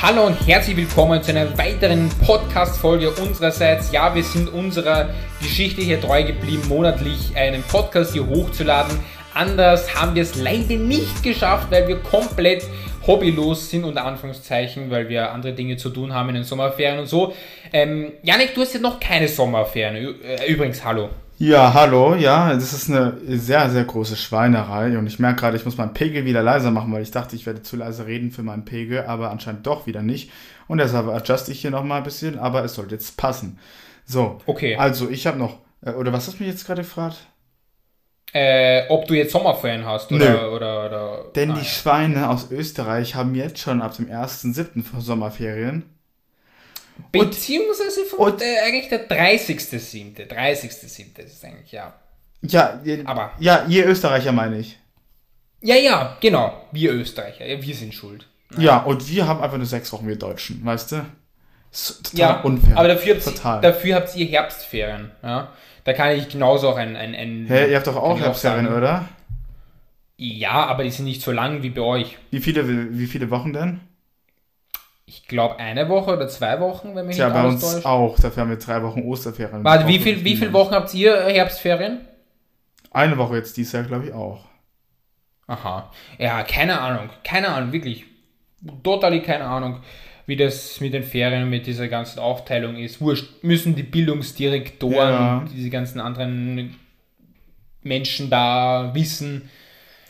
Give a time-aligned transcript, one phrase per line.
[0.00, 3.90] Hallo und herzlich willkommen zu einer weiteren Podcast-Folge unsererseits.
[3.90, 5.08] Ja, wir sind unserer
[5.42, 8.96] Geschichte hier treu geblieben, monatlich einen Podcast hier hochzuladen.
[9.34, 12.64] Anders haben wir es leider nicht geschafft, weil wir komplett
[13.08, 17.06] hobbylos sind, unter Anführungszeichen, weil wir andere Dinge zu tun haben in den Sommerferien und
[17.06, 17.34] so.
[17.72, 20.14] Ähm, Janik, du hast ja noch keine Sommerferien.
[20.22, 21.08] Äh, übrigens, hallo.
[21.40, 25.64] Ja, hallo, ja, das ist eine sehr, sehr große Schweinerei und ich merke gerade, ich
[25.64, 28.42] muss meinen Pegel wieder leiser machen, weil ich dachte, ich werde zu leise reden für
[28.42, 30.32] meinen Pegel, aber anscheinend doch wieder nicht.
[30.66, 33.60] Und deshalb adjuste ich hier nochmal ein bisschen, aber es sollte jetzt passen.
[34.04, 34.74] So, okay.
[34.76, 37.18] Also, ich habe noch, äh, oder was hast du mich jetzt gerade gefragt?
[38.32, 40.56] Äh, ob du jetzt Sommerferien hast oder, Nö.
[40.56, 41.60] oder, oder Denn nein.
[41.60, 44.82] die Schweine aus Österreich haben jetzt schon ab dem 1.7.
[44.98, 45.84] Sommerferien.
[47.12, 50.26] Beziehungsweise vom, und, äh, eigentlich der 30.7.
[50.28, 51.18] 30.7.
[51.24, 51.94] ist eigentlich, ja.
[52.42, 53.32] Ja, ihr, aber.
[53.40, 54.78] Ja, ihr Österreicher meine ich.
[55.60, 56.68] Ja, ja, genau.
[56.70, 57.44] Wir Österreicher.
[57.44, 58.28] Wir sind schuld.
[58.56, 61.06] Ja, ja und wir haben einfach nur sechs Wochen, wir Deutschen, weißt du?
[61.70, 62.78] total ja, unfair.
[62.78, 63.60] Aber dafür, total.
[63.60, 65.10] dafür habt ihr Herbstferien.
[65.22, 65.52] Ja?
[65.84, 66.96] Da kann ich genauso auch ein.
[66.96, 69.08] ein, ein Hä, ihr habt doch auch Herbstferien, oder?
[70.16, 72.18] Ja, aber die sind nicht so lang wie bei euch.
[72.30, 73.80] Wie viele, wie viele Wochen denn?
[75.08, 77.86] Ich glaube, eine Woche oder zwei Wochen, wenn mich ja, nicht bei uns täuscht.
[77.86, 78.18] auch.
[78.20, 79.64] Dafür haben wir drei Wochen Osterferien.
[79.64, 82.00] Warte, wie, viel, wie viele Wochen habt ihr Herbstferien?
[82.90, 84.44] Eine Woche jetzt dieses Jahr, glaube ich, auch.
[85.46, 85.90] Aha.
[86.18, 87.08] Ja, keine Ahnung.
[87.24, 88.04] Keine Ahnung, wirklich.
[88.82, 89.80] Total keine Ahnung,
[90.26, 93.00] wie das mit den Ferien, mit dieser ganzen Aufteilung ist.
[93.00, 95.44] Wurscht, müssen die Bildungsdirektoren ja.
[95.54, 96.76] diese ganzen anderen
[97.82, 99.48] Menschen da wissen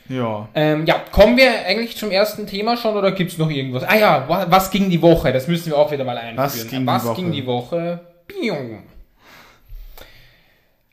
[0.09, 0.49] ja.
[0.55, 3.85] Ähm, ja, kommen wir eigentlich zum ersten Thema schon oder gibt es noch irgendwas?
[3.85, 5.33] Ah ja, was ging die Woche?
[5.33, 6.37] Das müssen wir auch wieder mal einführen.
[6.39, 7.17] Was ging, was die, Woche?
[7.17, 8.01] ging die Woche?
[8.27, 8.83] Pium.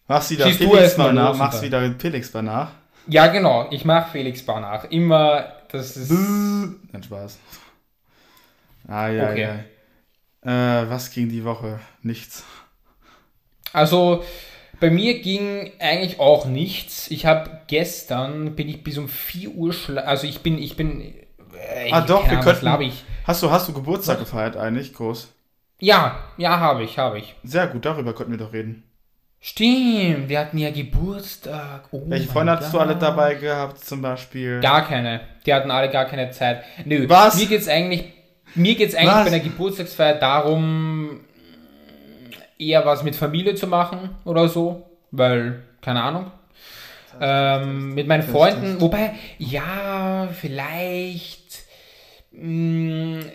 [0.07, 1.35] Machst wieder Schießt Felix mal nach?
[1.35, 2.71] Machst wieder Felix mal nach?
[3.07, 3.67] Ja, genau.
[3.71, 4.85] Ich mache Felix Bar nach.
[4.85, 6.11] Immer, das ist...
[6.11, 7.37] Nein, Spaß.
[8.87, 9.59] Ah, ja, okay.
[10.43, 10.81] ja.
[10.81, 11.79] Äh, was ging die Woche?
[12.01, 12.43] Nichts.
[13.73, 14.23] Also,
[14.79, 17.09] bei mir ging eigentlich auch nichts.
[17.11, 21.01] Ich habe gestern bin ich bis um 4 Uhr schla also ich bin ich bin
[21.01, 23.03] äh, Ah doch, wir könnten ich.
[23.25, 24.25] Hast du hast du Geburtstag was?
[24.25, 25.31] gefeiert eigentlich groß?
[25.79, 27.35] Ja, ja, habe ich, habe ich.
[27.43, 28.83] Sehr gut, darüber könnten wir doch reden.
[29.41, 31.89] Stimmt, wir hatten ja Geburtstag.
[31.91, 34.59] Oh Welche Freunde hattest du alle dabei gehabt, zum Beispiel?
[34.59, 35.21] Gar keine.
[35.45, 36.63] Die hatten alle gar keine Zeit.
[36.85, 37.07] Nö.
[37.09, 37.37] Was?
[37.37, 38.05] Mir geht's eigentlich,
[38.55, 39.25] mir geht's eigentlich Was?
[39.25, 41.19] bei einer Geburtstagsfeier darum,
[42.57, 46.31] eher was mit Familie zu machen oder so, weil, keine Ahnung.
[47.19, 51.63] Ähm, mit meinen Freunden, wobei, ja, vielleicht.
[52.31, 53.25] Mh, mm,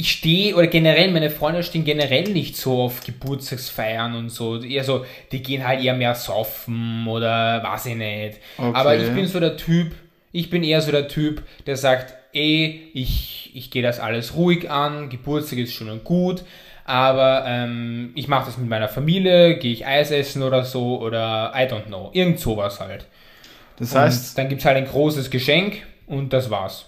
[0.00, 4.62] ich stehe, oder generell, meine Freunde stehen generell nicht so auf Geburtstagsfeiern und so.
[4.62, 8.38] Eher so, die gehen halt eher mehr saufen oder weiß ich nicht.
[8.56, 8.70] Okay.
[8.72, 9.94] Aber ich bin so der Typ,
[10.32, 14.70] ich bin eher so der Typ, der sagt, ey, ich, ich gehe das alles ruhig
[14.70, 16.44] an, Geburtstag ist schön und gut,
[16.84, 21.52] aber ähm, ich mache das mit meiner Familie, gehe ich Eis essen oder so oder
[21.54, 23.06] I don't know, irgend sowas halt.
[23.78, 26.86] Das heißt, und dann gibt es halt ein großes Geschenk und das war's.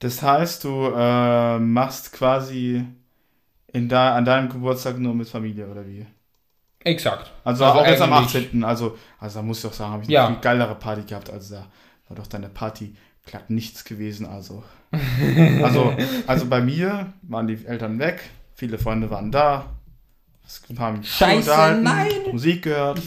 [0.00, 2.84] Das heißt, du äh, machst quasi
[3.72, 6.06] in da, an deinem Geburtstag nur mit Familie oder wie?
[6.84, 7.32] Exakt.
[7.44, 8.64] Also, also auch jetzt am 18.
[8.64, 10.26] Also, also da muss ich auch sagen, habe ich ja.
[10.26, 11.30] eine viel geilere Party gehabt.
[11.30, 11.66] Also da
[12.08, 12.94] war doch deine Party
[13.26, 14.26] glatt nichts gewesen.
[14.26, 14.62] Also,
[15.62, 15.94] also,
[16.26, 19.66] also bei mir waren die Eltern weg, Viele Freunde waren da.
[20.44, 22.08] Es haben Scheiße, nein!
[22.32, 22.98] Musik gehört.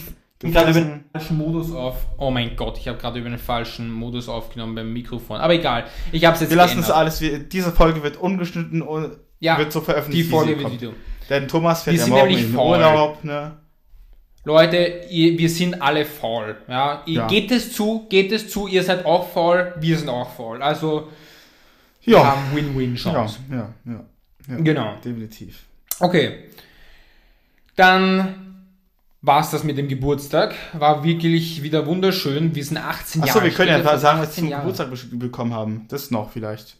[0.42, 2.06] Ich habe gerade über den falschen Modus auf.
[2.16, 5.36] Oh mein Gott, ich habe gerade über den falschen Modus aufgenommen beim Mikrofon.
[5.36, 6.48] Aber egal, ich habe es jetzt.
[6.48, 7.22] Wir lassen es alles.
[7.50, 10.26] Diese Folge wird ungeschnitten und ja, wird so veröffentlicht.
[10.26, 10.94] Die Folge wird Video.
[11.28, 13.22] Denn Thomas fährt ja morgen in Urlaub.
[13.22, 13.52] Ne?
[14.44, 16.56] Leute, ihr, wir sind alle faul.
[16.66, 17.02] Ja?
[17.04, 17.26] ja?
[17.26, 20.62] Geht es zu, geht es zu, ihr seid auch faul, wir sind auch faul.
[20.62, 21.10] Also,
[22.00, 22.16] ja.
[22.16, 23.40] wir haben Win-Win-Chance.
[23.50, 24.04] Ja, ja, ja.
[24.48, 24.94] Ja, genau.
[25.04, 25.64] Definitiv.
[26.00, 26.44] Okay.
[27.76, 28.34] Dann
[29.22, 30.54] war es das mit dem Geburtstag.
[30.72, 32.54] War wirklich wieder wunderschön.
[32.54, 34.62] Wir sind 18 Jahre Achso, wir können ja sagen, was wir zum Jahre.
[34.62, 35.86] Geburtstag bekommen haben.
[35.88, 36.76] Das noch vielleicht.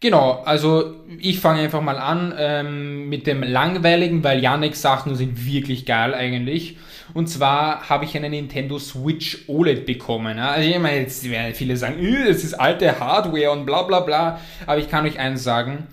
[0.00, 5.46] Genau, also ich fange einfach mal an ähm, mit dem langweiligen, weil Yannicks Sachen sind
[5.46, 6.76] wirklich geil eigentlich.
[7.14, 10.40] Und zwar habe ich eine Nintendo Switch OLED bekommen.
[10.40, 14.40] Also ich meine, jetzt werden viele sagen, es ist alte Hardware und bla bla bla.
[14.66, 15.86] Aber ich kann euch eins sagen,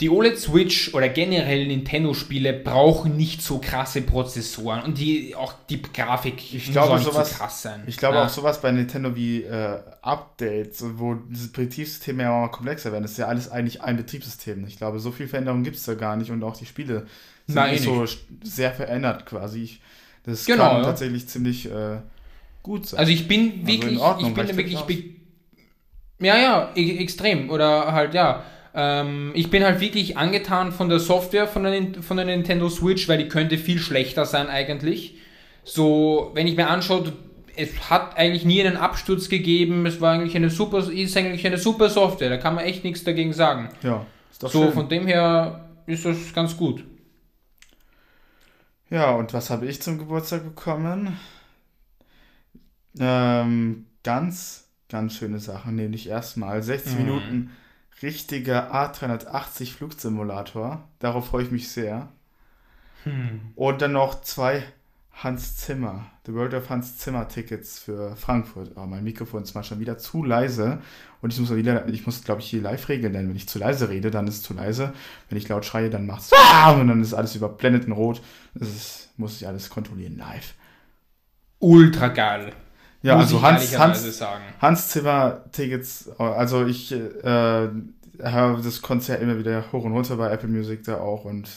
[0.00, 5.80] die OLED Switch oder generell Nintendo-Spiele brauchen nicht so krasse Prozessoren und die auch die
[5.80, 7.82] Grafik ich glaube, sowas, so krass sein.
[7.86, 8.26] Ich glaube ja.
[8.26, 13.04] auch sowas bei Nintendo wie äh, Updates, wo diese Betriebssysteme ja auch komplexer werden.
[13.04, 14.66] Das ist ja alles eigentlich ein Betriebssystem.
[14.66, 17.06] Ich glaube, so viel Veränderung gibt es da gar nicht und auch die Spiele
[17.46, 18.04] sind Nein, nicht so
[18.42, 19.62] sehr verändert quasi.
[19.62, 19.80] Ich,
[20.24, 20.82] das genau, kann ja.
[20.82, 22.00] tatsächlich ziemlich äh,
[22.62, 23.00] gut sein.
[23.00, 25.08] Also ich bin wirklich, also Ordnung, ich bin wirklich,
[26.18, 28.44] ja, ja, e extrem oder halt ja
[28.78, 33.08] Ähm, ich bin halt wirklich angetan von der Software von der, von der Nintendo Switch,
[33.08, 35.16] weil die könnte viel schlechter sein eigentlich.
[35.64, 37.14] So, wenn ich mir anschaue,
[37.56, 39.86] es hat eigentlich nie einen Absturz gegeben.
[39.86, 42.28] Es war eigentlich eine super, ist eigentlich eine super Software.
[42.28, 43.70] Da kann man echt nichts dagegen sagen.
[43.82, 44.72] Ja, ist doch so schön.
[44.74, 46.84] von dem her ist das ganz gut.
[48.90, 51.18] Ja, und was habe ich zum Geburtstag bekommen?
[53.00, 55.76] Ähm, ganz, ganz schöne Sachen.
[55.76, 56.98] Nämlich erstmal 60 mhm.
[56.98, 57.50] Minuten
[58.02, 60.82] richtiger A380 Flugsimulator.
[60.98, 62.08] Darauf freue ich mich sehr.
[63.04, 63.40] Hm.
[63.54, 64.64] Und dann noch zwei
[65.12, 68.72] Hans Zimmer, The World of Hans Zimmer Tickets für Frankfurt.
[68.76, 70.78] Oh, mein Mikrofon ist mal schon wieder zu leise
[71.22, 73.58] und ich muss wieder, ich muss glaube ich hier live regeln, denn wenn ich zu
[73.58, 74.92] leise rede, dann ist es zu leise.
[75.30, 78.20] Wenn ich laut schreie, dann macht es und dann ist alles überblendet in Rot.
[78.54, 80.52] Das ist, muss ich alles kontrollieren live.
[81.60, 82.52] Ultra geil.
[83.02, 84.22] Ja, Muss also Hans, Hans,
[84.60, 90.30] Hans Zimmer Tickets, also ich äh, höre das Konzert immer wieder hoch und runter bei
[90.30, 91.48] Apple Music da auch und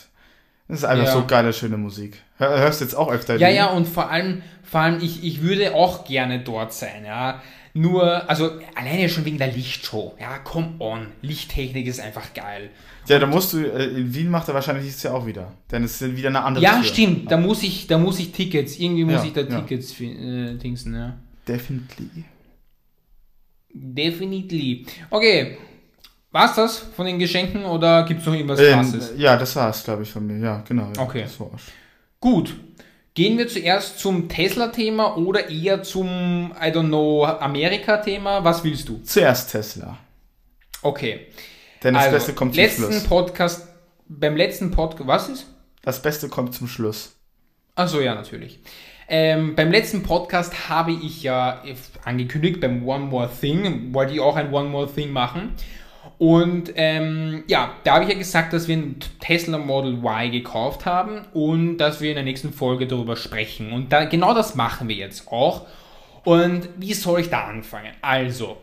[0.67, 1.13] es ist einfach ja.
[1.13, 2.21] so geile, schöne Musik.
[2.37, 3.37] Hörst du jetzt auch öfter?
[3.37, 3.55] Ja, die?
[3.55, 7.41] ja, und vor allem, vor allem ich, ich würde auch gerne dort sein, ja.
[7.73, 10.15] Nur, also alleine schon wegen der Lichtshow.
[10.19, 11.07] Ja, come on.
[11.21, 12.69] Lichttechnik ist einfach geil.
[13.07, 15.51] Ja, da musst du, äh, in Wien macht er wahrscheinlich dieses Jahr auch wieder.
[15.71, 16.83] Denn es ist wieder eine andere Ja, Tür.
[16.83, 17.31] stimmt.
[17.31, 19.61] Da muss ich, da muss ich Tickets, irgendwie muss ja, ich da ja.
[19.61, 21.15] Tickets äh, dingsen, ja.
[21.49, 22.25] Definitely.
[23.73, 24.85] Definitely.
[25.09, 25.57] Okay.
[26.31, 29.13] War's das von den Geschenken oder gibt es noch irgendwas ähm, krasses?
[29.17, 30.37] Ja, das war's, glaube ich, von mir.
[30.37, 30.91] Ja, genau.
[30.95, 31.25] Ja, okay.
[32.19, 32.55] Gut.
[33.15, 38.43] Gehen wir zuerst zum Tesla-Thema oder eher zum, I don't know, Amerika-Thema?
[38.43, 38.99] Was willst du?
[38.99, 39.97] Zuerst Tesla.
[40.83, 41.27] Okay.
[41.83, 43.03] Denn das also, Beste kommt zum letzten Schluss.
[43.05, 43.67] Podcast,
[44.07, 45.47] beim letzten Podcast, was ist?
[45.81, 47.15] Das Beste kommt zum Schluss.
[47.73, 48.59] Achso, ja, natürlich.
[49.09, 51.63] Ähm, beim letzten Podcast habe ich ja
[52.05, 55.53] angekündigt, beim One More Thing, wollte ich auch ein One More Thing machen.
[56.19, 60.85] Und ähm, ja, da habe ich ja gesagt, dass wir ein Tesla Model Y gekauft
[60.85, 63.71] haben und dass wir in der nächsten Folge darüber sprechen.
[63.71, 65.65] Und da, genau das machen wir jetzt auch.
[66.25, 67.93] Und wie soll ich da anfangen?
[68.01, 68.57] Also,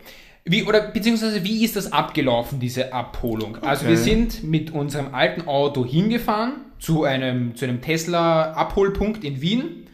[0.45, 3.57] wie, oder beziehungsweise wie ist das abgelaufen, diese Abholung?
[3.57, 3.67] Okay.
[3.67, 9.86] Also wir sind mit unserem alten Auto hingefahren zu einem, zu einem Tesla-Abholpunkt in Wien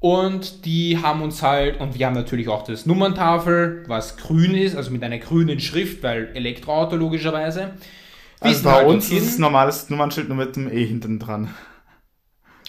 [0.00, 4.74] und die haben uns halt, und wir haben natürlich auch das Nummerntafel, was grün ist,
[4.74, 7.72] also mit einer grünen Schrift, weil Elektroauto logischerweise.
[8.40, 11.54] Also bei halt uns ist es normales Nummernschild nur mit dem E hinten dran.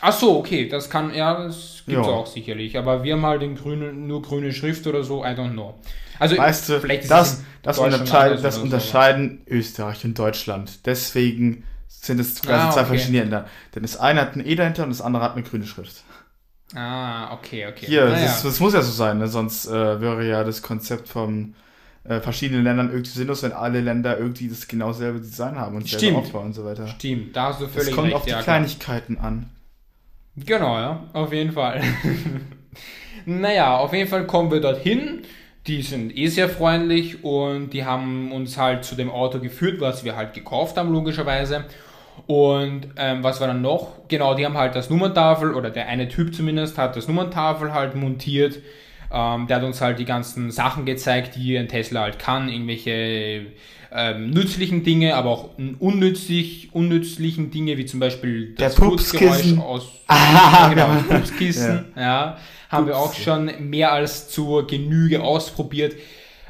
[0.01, 2.77] Ach so, okay, das kann, ja, das gibt es auch sicherlich.
[2.77, 5.79] Aber wir haben halt den grünen, nur grüne Schrift oder so, I don't know.
[6.19, 9.55] Also, weißt du, vielleicht ist das, das, unterscheid, das unterscheiden so.
[9.55, 10.85] Österreich und Deutschland.
[10.85, 13.47] Deswegen sind es quasi ah, zwei verschiedene Länder.
[13.73, 16.03] Denn das eine hat ein E dahinter und das andere hat eine grüne Schrift.
[16.75, 17.85] Ah, okay, okay.
[17.85, 18.25] Hier, naja.
[18.25, 19.27] das, das, muss ja so sein, ne?
[19.27, 21.53] sonst äh, wäre ja das Konzept von
[22.03, 25.87] äh, verschiedenen Ländern irgendwie sinnlos, wenn alle Länder irgendwie das genau selbe Design haben und
[25.87, 26.87] selber Aufbau und so weiter.
[26.87, 27.89] Stimmt, da hast du völlig recht.
[27.89, 29.27] Es kommt recht, auf die ja, Kleinigkeiten klar.
[29.27, 29.49] an.
[30.37, 31.81] Genau, ja, auf jeden Fall.
[33.25, 35.23] naja, auf jeden Fall kommen wir dorthin.
[35.67, 40.03] Die sind eh sehr freundlich und die haben uns halt zu dem Auto geführt, was
[40.03, 41.65] wir halt gekauft haben, logischerweise.
[42.27, 44.07] Und ähm, was war dann noch?
[44.07, 47.95] Genau, die haben halt das Nummerntafel, oder der eine Typ zumindest hat das Nummerntafel halt
[47.95, 48.59] montiert.
[49.11, 53.47] Ähm, der hat uns halt die ganzen Sachen gezeigt, die ein Tesla halt kann, irgendwelche
[53.93, 55.49] ähm, nützlichen Dinge, aber auch
[55.79, 62.01] unnützlich, unnützlichen Dinge, wie zum Beispiel das Putzgeräusch aus ah, genau, Pupskissen, ja.
[62.01, 62.37] ja
[62.69, 62.95] haben Pups.
[62.95, 65.95] wir auch schon mehr als zur Genüge ausprobiert.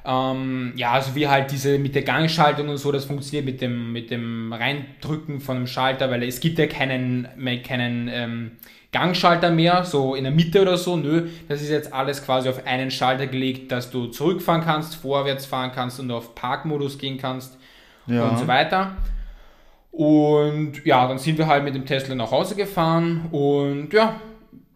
[0.04, 3.94] Ähm, ja, also wie halt diese mit der Gangschaltung und so, das funktioniert mit dem,
[3.94, 7.28] mit dem Reindrücken von dem Schalter, weil es gibt ja keinen,
[7.64, 8.52] keinen ähm,
[8.92, 10.98] Gangschalter mehr, so in der Mitte oder so.
[10.98, 15.46] Nö, das ist jetzt alles quasi auf einen Schalter gelegt, dass du zurückfahren kannst, vorwärts
[15.46, 17.58] fahren kannst und auf Parkmodus gehen kannst
[18.08, 18.28] ja.
[18.28, 18.98] und so weiter.
[19.92, 24.20] Und ja, dann sind wir halt mit dem Tesla nach Hause gefahren und ja,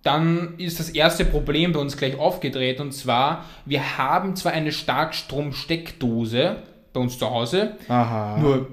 [0.06, 4.72] dann ist das erste Problem bei uns gleich aufgedreht und zwar, wir haben zwar eine
[4.72, 6.58] Starkstromsteckdose
[6.94, 8.38] bei uns zu Hause, Aha.
[8.38, 8.68] nur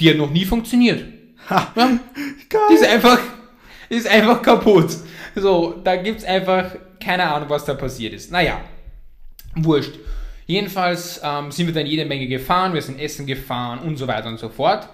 [0.00, 1.04] die hat noch nie funktioniert.
[1.50, 3.18] Ha, die ist einfach,
[3.90, 4.96] ist einfach kaputt.
[5.34, 8.32] So, da gibt es einfach keine Ahnung, was da passiert ist.
[8.32, 8.58] Naja,
[9.56, 9.94] wurscht.
[10.46, 14.28] Jedenfalls ähm, sind wir dann jede Menge gefahren, wir sind essen gefahren und so weiter
[14.28, 14.88] und so fort.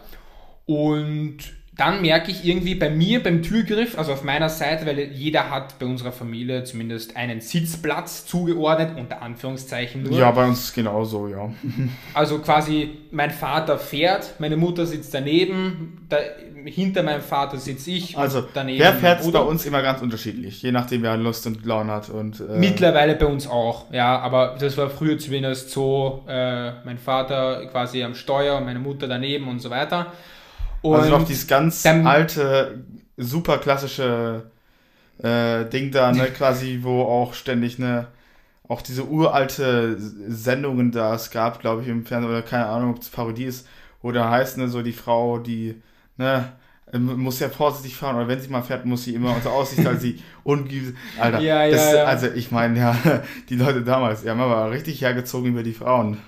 [0.67, 1.39] Und
[1.77, 5.79] dann merke ich irgendwie bei mir beim Türgriff, also auf meiner Seite, weil jeder hat
[5.81, 10.17] bei unserer Familie zumindest einen Sitzplatz zugeordnet, unter Anführungszeichen nur.
[10.17, 11.53] Ja, bei uns ist genauso, ja.
[12.15, 16.19] Also quasi mein Vater fährt, meine Mutter sitzt daneben, da,
[16.65, 18.17] hinter meinem Vater sitze ich.
[18.17, 21.91] Also daneben wer fährt bei uns immer ganz unterschiedlich, je nachdem wer Lust und Laune
[21.91, 22.09] hat.
[22.09, 26.99] Und, äh Mittlerweile bei uns auch, ja, aber das war früher zumindest so, äh, mein
[26.99, 30.13] Vater quasi am Steuer meine Mutter daneben und so weiter.
[30.85, 32.85] Und also noch dieses ganz dann, alte,
[33.17, 34.51] super klassische
[35.23, 38.09] äh, Ding da, ne, quasi, wo auch ständig ne,
[38.69, 43.01] auch diese uralte Sendungen da es gab, glaube ich, im Fernsehen, oder keine Ahnung, ob
[43.01, 43.67] es Parodie ist,
[44.03, 45.81] wo da heißt, ne, so die Frau, die,
[46.19, 46.53] ne,
[46.93, 49.99] muss ja vorsichtig fahren, oder wenn sie mal fährt, muss sie immer unter Aussicht, weil
[49.99, 52.05] sie ungeübt, Alter, ja, das, ja, ja.
[52.05, 52.95] also ich meine, ja,
[53.49, 56.19] die Leute damals, die haben aber richtig hergezogen über die Frauen.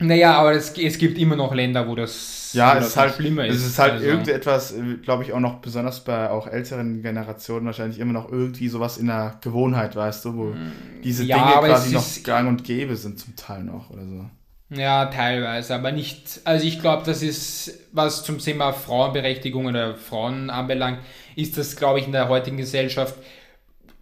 [0.00, 3.14] Naja, aber es, es gibt immer noch Länder, wo das, ja, wo es, ist halt,
[3.14, 3.56] schlimmer ist.
[3.56, 4.04] Es ist halt also.
[4.04, 8.98] irgendetwas, glaube ich, auch noch besonders bei auch älteren Generationen wahrscheinlich immer noch irgendwie sowas
[8.98, 12.94] in der Gewohnheit, weißt du, wo mm, diese ja, Dinge quasi noch gang und gäbe
[12.94, 14.24] sind zum Teil noch oder so.
[14.70, 20.50] Ja, teilweise, aber nicht, also ich glaube, das ist, was zum Thema Frauenberechtigung oder Frauen
[20.50, 21.00] anbelangt,
[21.36, 23.14] ist das, glaube ich, in der heutigen Gesellschaft,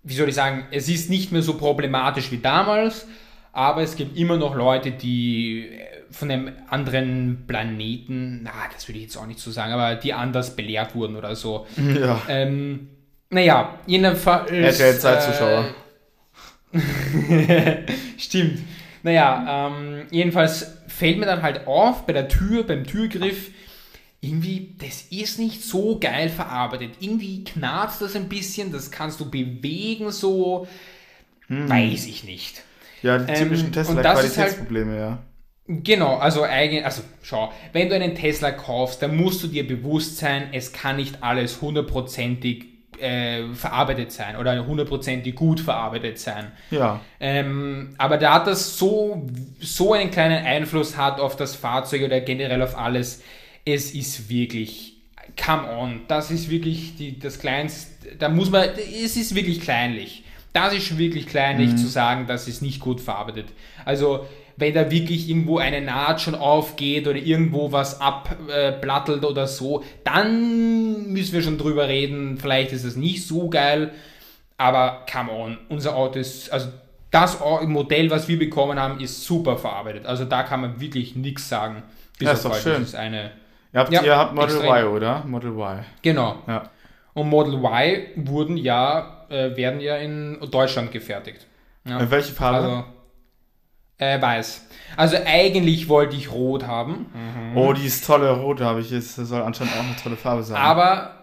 [0.03, 3.07] wie soll ich sagen, es ist nicht mehr so problematisch wie damals,
[3.57, 8.99] aber es gibt immer noch Leute, die äh, von einem anderen Planeten, na, das würde
[8.99, 11.67] ich jetzt auch nicht so sagen, aber die anders belehrt wurden oder so.
[11.77, 12.23] Ja.
[12.29, 12.89] Ähm,
[13.31, 14.51] naja, jedenfalls.
[14.51, 15.67] RTL-Zeitzuschauer.
[16.73, 17.83] Äh,
[18.19, 18.61] Stimmt.
[19.03, 23.51] Naja, ähm, jedenfalls fällt mir dann halt auf bei der Tür, beim Türgriff,
[24.21, 26.95] irgendwie, das ist nicht so geil verarbeitet.
[27.01, 30.67] Irgendwie knarzt das ein bisschen, das kannst du bewegen so.
[31.49, 31.69] Hm.
[31.69, 32.63] Weiß ich nicht.
[33.03, 35.19] Ja, die typischen ähm, Tesla-Qualitätsprobleme, halt, ja.
[35.69, 40.19] Genau, also eigentlich, also schau, wenn du einen Tesla kaufst, dann musst du dir bewusst
[40.19, 42.67] sein, es kann nicht alles hundertprozentig
[43.01, 46.53] äh, verarbeitet sein oder hundertprozentig gut verarbeitet sein.
[46.71, 47.01] Ja.
[47.19, 49.27] Ähm, aber da das so,
[49.61, 53.23] so einen kleinen Einfluss hat auf das Fahrzeug oder generell auf alles,
[53.65, 54.99] es ist wirklich,
[55.45, 58.69] come on, das ist wirklich die, das Kleinste, da muss man,
[59.05, 60.23] es ist wirklich kleinlich
[60.57, 61.77] das ist wirklich kleinlich mhm.
[61.77, 63.45] zu sagen, das ist nicht gut verarbeitet.
[63.85, 69.47] Also wenn da wirklich irgendwo eine Naht schon aufgeht oder irgendwo was abplattelt äh, oder
[69.47, 72.39] so, dann müssen wir schon drüber reden.
[72.39, 73.93] Vielleicht ist es nicht so geil,
[74.57, 76.69] aber come on, unser Auto ist, also
[77.11, 80.07] das Modell, was wir bekommen haben, ist super verarbeitet.
[80.07, 81.83] Also da kann man wirklich nichts sagen.
[82.19, 82.81] Bis ja, ist doch schön.
[82.81, 83.33] Das ist eine,
[83.73, 84.71] ihr habt, ja, ihr habt Model extrem.
[84.71, 85.25] Y, oder?
[85.27, 85.85] Model Y.
[86.03, 86.37] Genau.
[86.47, 86.71] Ja.
[87.13, 91.47] Und Model Y wurden ja, äh, werden ja in Deutschland gefertigt.
[91.85, 92.11] Ja.
[92.11, 92.59] Welche Farbe?
[92.59, 92.85] Also,
[93.99, 94.67] äh, weiß.
[94.97, 97.07] Also eigentlich wollte ich rot haben.
[97.13, 97.57] Mhm.
[97.57, 99.19] Oh, die ist tolle rot habe ich jetzt.
[99.19, 100.57] Das soll anscheinend auch eine tolle Farbe sein.
[100.57, 101.15] Aber,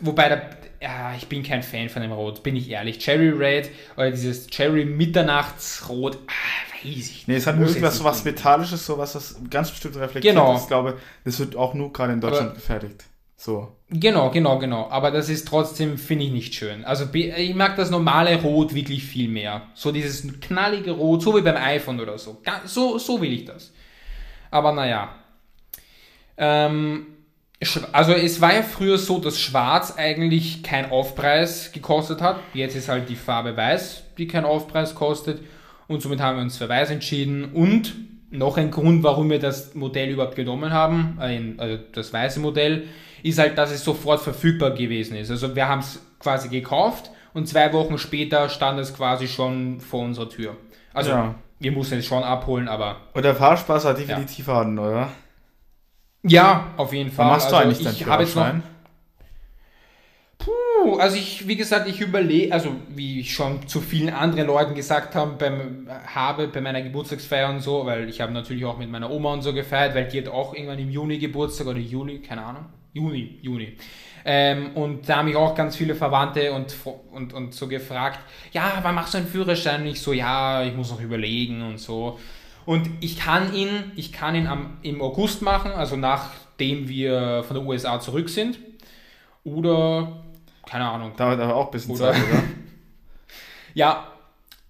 [0.00, 0.50] wobei der,
[0.80, 2.98] ja, ich bin kein Fan von dem Rot, bin ich ehrlich.
[2.98, 7.28] Cherry Red oder dieses Cherry Mitternachtsrot, ah, weiß ich nicht.
[7.28, 10.54] Nee, es hat irgendwas so was Metallisches, so was das ganz bestimmt reflektiert genau.
[10.54, 10.62] ist.
[10.62, 13.04] Ich glaube, das wird auch nur gerade in Deutschland Aber, gefertigt.
[13.44, 13.76] So.
[13.90, 14.88] Genau, genau, genau.
[14.88, 16.82] Aber das ist trotzdem, finde ich, nicht schön.
[16.86, 19.68] Also ich mag das normale Rot wirklich viel mehr.
[19.74, 22.40] So dieses knallige Rot, so wie beim iPhone oder so.
[22.64, 23.70] So, so will ich das.
[24.50, 25.14] Aber naja.
[26.38, 27.06] Ähm,
[27.92, 32.40] also es war ja früher so, dass Schwarz eigentlich kein Aufpreis gekostet hat.
[32.54, 35.42] Jetzt ist halt die Farbe Weiß, die kein Aufpreis kostet.
[35.86, 37.52] Und somit haben wir uns für Weiß entschieden.
[37.52, 37.94] Und
[38.30, 41.18] noch ein Grund, warum wir das Modell überhaupt genommen haben,
[41.58, 42.84] also das weiße Modell,
[43.24, 45.30] ist halt, dass es sofort verfügbar gewesen ist.
[45.30, 50.02] Also wir haben es quasi gekauft und zwei Wochen später stand es quasi schon vor
[50.02, 50.56] unserer Tür.
[50.92, 51.34] Also ja.
[51.58, 52.96] wir mussten es schon abholen, aber.
[53.14, 54.54] Und der Fahrspaß hat definitiv ja.
[54.54, 55.10] hatten, oder?
[56.22, 57.26] Ja, auf jeden Fall.
[57.26, 58.46] Was machst du also eigentlich ich habe jetzt noch.
[60.36, 64.74] Puh, also ich, wie gesagt, ich überlege, also wie ich schon zu vielen anderen Leuten
[64.74, 68.90] gesagt habe, beim, habe bei meiner Geburtstagsfeier und so, weil ich habe natürlich auch mit
[68.90, 72.20] meiner Oma und so gefeiert, weil die hat auch irgendwann im Juni Geburtstag oder Juli,
[72.20, 72.66] keine Ahnung.
[72.94, 73.76] Juni, Juni.
[74.24, 76.74] Ähm, und da haben mich auch ganz viele Verwandte und,
[77.12, 78.20] und, und so gefragt,
[78.52, 79.82] ja, wann machst du einen Führerschein?
[79.82, 82.18] Und ich so, ja, ich muss noch überlegen und so.
[82.64, 87.56] Und ich kann ihn, ich kann ihn am, im August machen, also nachdem wir von
[87.56, 88.58] der USA zurück sind.
[89.42, 90.22] Oder,
[90.64, 91.12] keine Ahnung.
[91.16, 92.42] Dauert aber auch ein bisschen oder, Zeit, oder?
[93.74, 94.13] ja,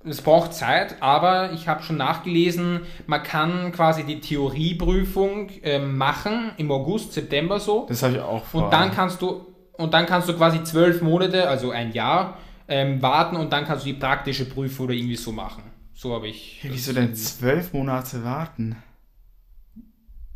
[0.06, 6.52] es braucht Zeit, aber ich habe schon nachgelesen, man kann quasi die Theorieprüfung äh, machen
[6.58, 7.86] im August, September so.
[7.88, 8.64] Das habe ich auch vor.
[8.64, 9.46] Und dann kannst du
[9.76, 13.84] und dann kannst du quasi zwölf Monate, also ein Jahr, ähm, warten und dann kannst
[13.84, 15.64] du die praktische Prüfung oder irgendwie so machen.
[15.94, 16.60] So habe ich.
[16.62, 18.76] Wieso denn zwölf Monate warten?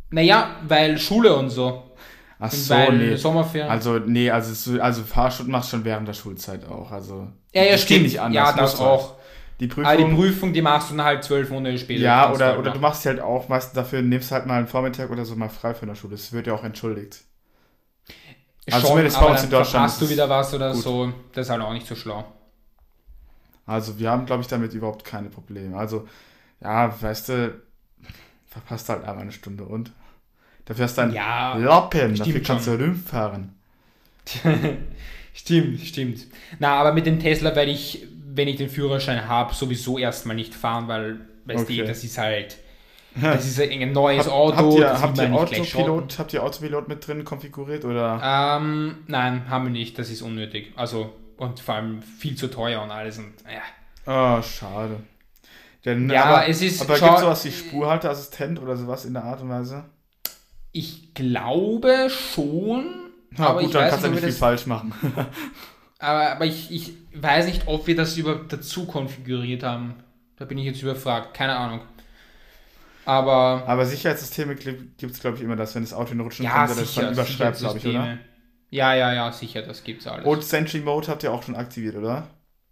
[0.09, 1.83] Naja, weil Schule und so.
[2.39, 3.15] Ach so, nee.
[3.15, 3.69] Sommerferien.
[3.69, 6.91] Also, nee, also, also Fahrstunden machst du schon während der Schulzeit auch.
[6.91, 8.03] Also, ja, ja, stimmt.
[8.03, 9.15] Nicht anders, ja, das auch.
[9.59, 12.01] Die Prüfung, Aber die Prüfung, die machst du dann halt zwölf Monate später.
[12.01, 14.67] Ja, oder, halt oder du machst sie halt auch, meistens dafür nimmst halt mal einen
[14.67, 16.15] Vormittag oder so mal frei von der Schule.
[16.15, 17.21] Das wird ja auch entschuldigt.
[18.67, 19.85] Also Schon, zumindest bei uns in Deutschland.
[19.85, 20.81] Hast du wieder was oder gut.
[20.81, 22.23] so, das ist halt auch nicht so schlau.
[23.65, 25.77] Also wir haben, glaube ich, damit überhaupt keine Probleme.
[25.77, 26.07] Also,
[26.61, 27.61] ja, weißt du,
[28.47, 29.91] verpasst halt einmal eine Stunde und
[30.65, 32.79] dafür hast du ein ja, Lappen, dafür kannst schon.
[32.79, 33.55] du rumfahren.
[35.33, 36.27] stimmt, stimmt.
[36.59, 38.07] Na, aber mit dem Tesla werde ich
[38.39, 41.77] wenn ich den Führerschein habe, sowieso erstmal nicht fahren, weil, weißt okay.
[41.77, 42.57] du, das ist halt.
[43.19, 44.55] Das ist ein neues Hab, Auto.
[44.55, 48.21] Habt ihr, habt ihr Autopilot, habt ihr Autopilot mit drin konfiguriert oder?
[48.23, 49.97] Ähm, nein, haben wir nicht.
[49.97, 50.73] Das ist unnötig.
[50.75, 53.61] Also und vor allem viel zu teuer und alles und ja.
[54.05, 54.97] Oh, schade.
[55.85, 56.81] Denn, ja, aber, es ist.
[56.81, 59.85] Aber gibt es sowas wie Spurhalteassistent oder sowas in der Art und Weise?
[60.71, 63.09] Ich glaube schon.
[63.37, 64.93] Ja, aber gut, dann kannst du nicht viel falsch machen.
[65.99, 69.95] aber, aber ich, ich weiß nicht, ob wir das überhaupt dazu konfiguriert haben.
[70.37, 71.33] Da bin ich jetzt überfragt.
[71.33, 71.81] Keine Ahnung.
[73.05, 73.63] Aber.
[73.67, 76.79] Aber Sicherheitssysteme gibt es, glaube ich, immer, dass wenn das Auto in Rutschen ja, kommt,
[76.79, 78.17] das dann überschreibt, glaube ich, oder?
[78.71, 80.25] Ja, ja, ja, sicher, das gibt's alles.
[80.25, 82.27] Und Sentry Mode habt ihr auch schon aktiviert, oder?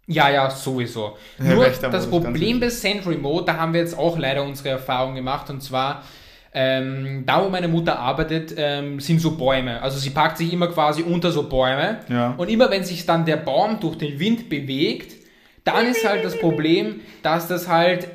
[0.06, 1.18] Ja, ja, sowieso.
[1.38, 5.14] Ja, Nur das Problem bei Sentry Mode, da haben wir jetzt auch leider unsere Erfahrung
[5.14, 6.02] gemacht und zwar
[6.52, 9.82] ähm, da, wo meine Mutter arbeitet, ähm, sind so Bäume.
[9.82, 12.00] Also sie packt sich immer quasi unter so Bäume.
[12.08, 12.34] Ja.
[12.36, 15.14] Und immer wenn sich dann der Baum durch den Wind bewegt,
[15.64, 18.08] dann ist halt das Problem, dass das halt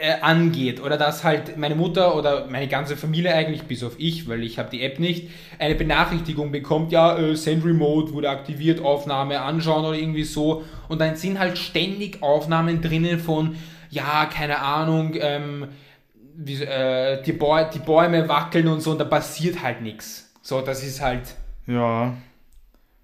[0.00, 4.28] äh, angeht oder dass halt meine Mutter oder meine ganze Familie eigentlich, bis auf ich,
[4.28, 8.80] weil ich habe die App nicht, eine Benachrichtigung bekommt, ja, äh, Send Remote wurde aktiviert,
[8.80, 10.64] Aufnahme anschauen oder irgendwie so.
[10.88, 13.56] Und dann sind halt ständig Aufnahmen drinnen von,
[13.90, 15.68] ja, keine Ahnung, ähm,
[16.38, 20.32] wie, äh, die, Bäu die Bäume wackeln und so und da passiert halt nichts.
[20.40, 21.34] So, das ist halt.
[21.66, 22.14] Ja.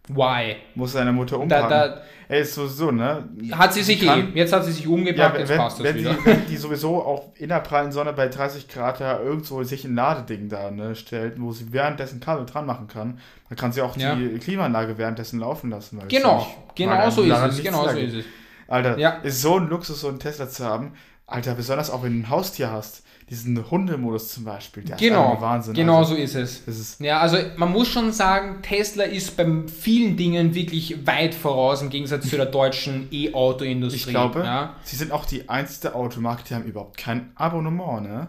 [0.09, 0.57] Why?
[0.75, 1.71] Muss seine Mutter umpacken.
[1.71, 3.29] Da, da, Ey, ist so, ne?
[3.53, 4.39] Hat sie sich kann, eh.
[4.39, 6.15] Jetzt hat sie sich umgepackt, ja, jetzt wenn, passt das wenn wieder.
[6.15, 9.85] Die, wenn die sowieso auch in der prallen Sonne bei 30 Grad ja irgendwo sich
[9.85, 13.83] ein Ladeding da ne, stellt, wo sie währenddessen Kabel dran machen kann, dann kann sie
[13.83, 14.15] auch ja.
[14.15, 16.01] die Klimaanlage währenddessen laufen lassen.
[16.09, 17.63] genau, genau so ist es.
[17.63, 18.25] Genau so ist es.
[18.69, 19.11] Alter, ja.
[19.23, 20.93] ist so ein Luxus, so einen Tesla zu haben.
[21.35, 24.85] Alter, besonders auch wenn du ein Haustier hast diesen Hundemodus zum Beispiel.
[24.85, 25.75] Der genau, ist Wahnsinn.
[25.75, 26.61] Genau also, so ist es.
[26.69, 31.81] Ist ja, also man muss schon sagen, Tesla ist bei vielen Dingen wirklich weit voraus
[31.83, 34.01] im Gegensatz zu der deutschen E-Auto-Industrie.
[34.01, 34.75] Ich glaube, ja.
[34.85, 38.29] sie sind auch die einzige Automarke, die haben überhaupt kein Abonnement, ne?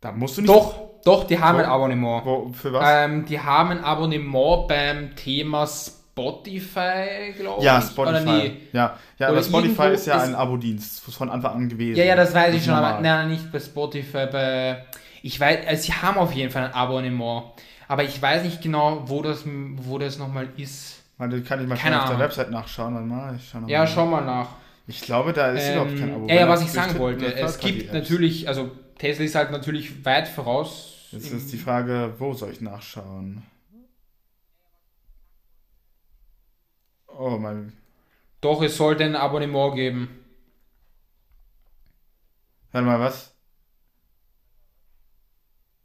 [0.00, 0.50] Da musst du nicht.
[0.50, 2.24] Doch, doch, die haben wo, ein Abonnement.
[2.24, 2.86] Wo, für was?
[2.86, 5.66] Ähm, die haben ein Abonnement beim Thema
[6.20, 7.64] Spotify, glaube ich.
[7.64, 8.24] Ja, Spotify.
[8.24, 8.56] Nee.
[8.72, 11.98] Ja, ja aber Spotify ist ja ein Abo-Dienst von Anfang an gewesen.
[11.98, 12.94] Ja, ja, das weiß ich schon, normal.
[12.94, 14.84] aber nein, nicht bei Spotify, bei.
[15.22, 17.44] Ich weiß, also sie haben auf jeden Fall ein Abonnement.
[17.88, 19.44] Aber ich weiß nicht genau, wo das,
[19.76, 21.02] wo das nochmal ist.
[21.18, 22.94] Warte, kann ich mal Keine auf der Website nachschauen.
[22.94, 23.34] Dann mal.
[23.36, 24.48] Ich schau noch ja, mal schau mal nach.
[24.86, 26.26] Ich glaube, da ist ähm, überhaupt kein Abo.
[26.28, 27.34] Ja, ja was ich sagen wollte.
[27.34, 30.94] Es gibt natürlich, also Tesla ist halt natürlich weit voraus.
[31.12, 33.42] Jetzt ist die Frage, wo soll ich nachschauen?
[37.20, 37.74] Oh mein.
[38.40, 40.24] Doch, es sollte ein Abonnement geben.
[42.72, 43.34] Warte mal, was?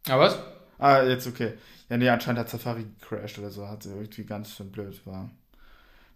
[0.08, 0.40] Ah, was?
[0.78, 1.54] Ah, jetzt okay.
[1.90, 3.68] Ja, nee, anscheinend hat Safari gecrashed oder so.
[3.68, 5.30] Hat sie irgendwie ganz schön blöd war.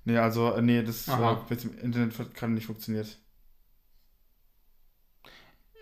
[0.06, 3.18] Nee, also, äh, nee, das äh, mit dem Internet kann nicht funktioniert.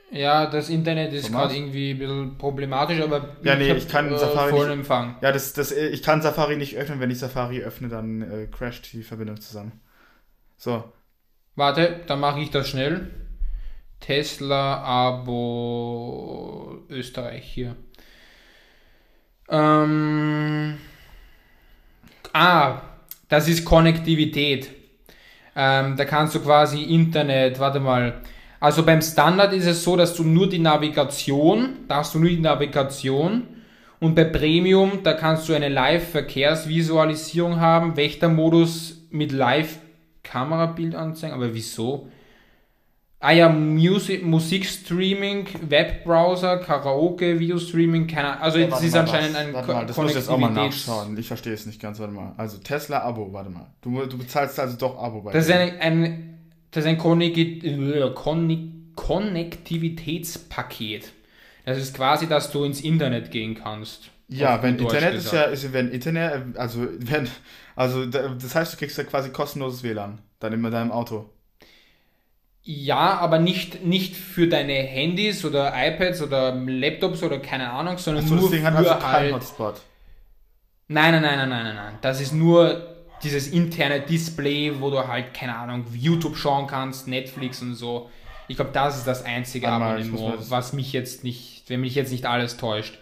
[0.09, 4.17] Ja, das Internet ist gerade irgendwie ein bisschen problematisch, aber ja, nee, ich, kann äh,
[4.17, 5.17] Safari vollen nicht, Empfang.
[5.21, 7.01] Ja, das, das, ich kann Safari nicht öffnen.
[7.01, 9.81] Wenn ich Safari öffne, dann äh, crasht die Verbindung zusammen.
[10.55, 10.83] So.
[11.55, 13.11] Warte, dann mache ich das schnell.
[13.99, 17.75] Tesla Abo Österreich hier.
[19.49, 20.77] Ähm,
[22.33, 22.81] ah,
[23.27, 24.69] das ist Konnektivität.
[25.55, 28.21] Ähm, da kannst du quasi Internet, warte mal,
[28.59, 32.29] also beim Standard ist es so, dass du nur die Navigation, da hast du nur
[32.29, 33.43] die Navigation
[33.99, 42.07] und bei Premium, da kannst du eine Live-Verkehrsvisualisierung haben, Wächtermodus mit Live-Kamerabild anzeigen, aber wieso?
[43.19, 48.41] Ah ja, Musik, Musikstreaming, Webbrowser, Karaoke, Videostreaming, keine Ahnung.
[48.43, 51.17] Also ja, es ist anscheinend ein warte mal, Das muss ich jetzt auch mal nachschauen.
[51.17, 52.33] Ich verstehe es nicht ganz, warte mal.
[52.37, 53.71] Also Tesla-Abo, warte mal.
[53.81, 56.26] Du, du bezahlst also doch Abo bei Das ist ein, ein
[56.71, 56.97] das ist ein
[58.95, 61.12] Konnektivitätspaket.
[61.65, 64.10] Das ist quasi, dass du ins Internet gehen kannst.
[64.30, 67.30] Ja, wenn Internet ist ja, ist, wenn Internet, also wenn,
[67.75, 71.30] also das heißt, du kriegst ja quasi kostenloses WLAN dann in deinem Auto.
[72.63, 78.27] Ja, aber nicht, nicht für deine Handys oder iPads oder Laptops oder keine Ahnung, sondern
[78.27, 79.34] so, nur für also halt.
[79.34, 79.75] Hotspot.
[80.89, 81.93] Nein, nein, nein, nein, nein, nein, nein.
[82.01, 87.62] Das ist nur dieses interne Display, wo du halt, keine Ahnung, YouTube schauen kannst, Netflix
[87.62, 88.10] und so.
[88.47, 92.25] Ich glaube, das ist das einzige Abonnement, was mich jetzt nicht, wenn mich jetzt nicht
[92.25, 92.97] alles täuscht.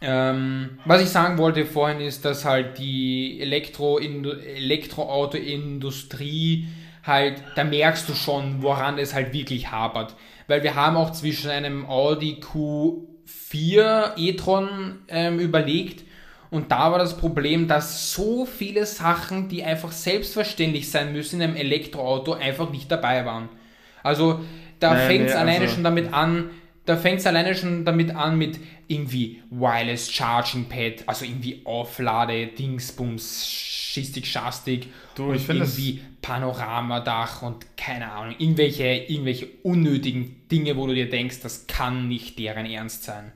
[0.00, 6.68] Ähm, was ich sagen wollte vorhin ist, dass halt die Elektro Elektroautoindustrie
[7.04, 10.14] halt, da merkst du schon, woran es halt wirklich hapert.
[10.46, 16.04] Weil wir haben auch zwischen einem Audi Q4 e-tron ähm, überlegt
[16.50, 21.48] und da war das Problem, dass so viele Sachen, die einfach selbstverständlich sein müssen in
[21.48, 23.48] einem Elektroauto, einfach nicht dabei waren.
[24.02, 24.40] Also
[24.80, 26.50] da nee, fängt es nee, alleine also, schon damit an,
[26.86, 32.46] da fängt es alleine schon damit an mit irgendwie Wireless Charging Pad, also irgendwie Auflade,
[32.46, 40.86] Dingsbums, Schistik, Schastik du, und irgendwie Panoramadach und keine Ahnung, irgendwelche, irgendwelche unnötigen Dinge, wo
[40.86, 43.32] du dir denkst, das kann nicht deren Ernst sein.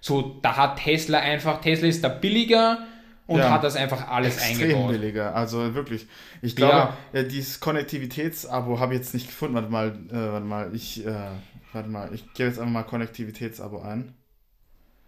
[0.00, 2.86] So, da hat Tesla einfach, Tesla ist da billiger
[3.26, 4.90] und ja, hat das einfach alles extrem eingebaut.
[4.92, 6.06] billiger, also wirklich.
[6.42, 7.22] Ich glaube, ja.
[7.24, 9.54] dieses Konnektivitätsabo habe ich jetzt nicht gefunden.
[9.56, 11.12] Warte mal, äh, warte mal, ich, äh,
[11.72, 14.14] warte mal, ich gebe jetzt einfach mal Konnektivitätsabo ein.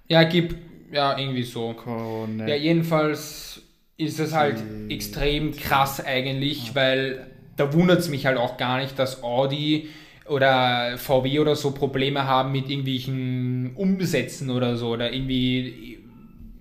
[0.09, 0.57] Ja, gib,
[0.91, 1.75] ja, irgendwie so.
[1.75, 3.63] Connect ja, jedenfalls
[3.97, 8.99] ist es halt extrem krass eigentlich, weil da wundert es mich halt auch gar nicht,
[8.99, 9.91] dass Audi
[10.29, 15.99] oder VW oder so Probleme haben mit irgendwelchen Umsätzen oder so oder irgendwie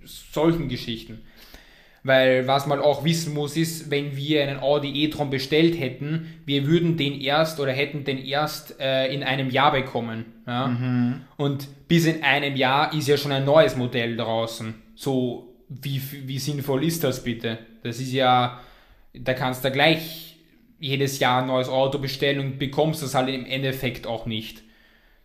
[0.05, 1.19] solchen Geschichten.
[2.03, 6.65] Weil was man auch wissen muss, ist, wenn wir einen Audi e-tron bestellt hätten, wir
[6.65, 10.25] würden den erst oder hätten den erst äh, in einem Jahr bekommen.
[10.45, 10.67] Ja?
[10.67, 11.21] Mhm.
[11.35, 14.75] Und bis in einem Jahr ist ja schon ein neues Modell draußen.
[14.95, 17.57] So, wie, wie sinnvoll ist das bitte?
[17.83, 18.61] Das ist ja,
[19.13, 20.26] da kannst du gleich
[20.79, 24.63] jedes Jahr ein neues Auto bestellen und bekommst das halt im Endeffekt auch nicht.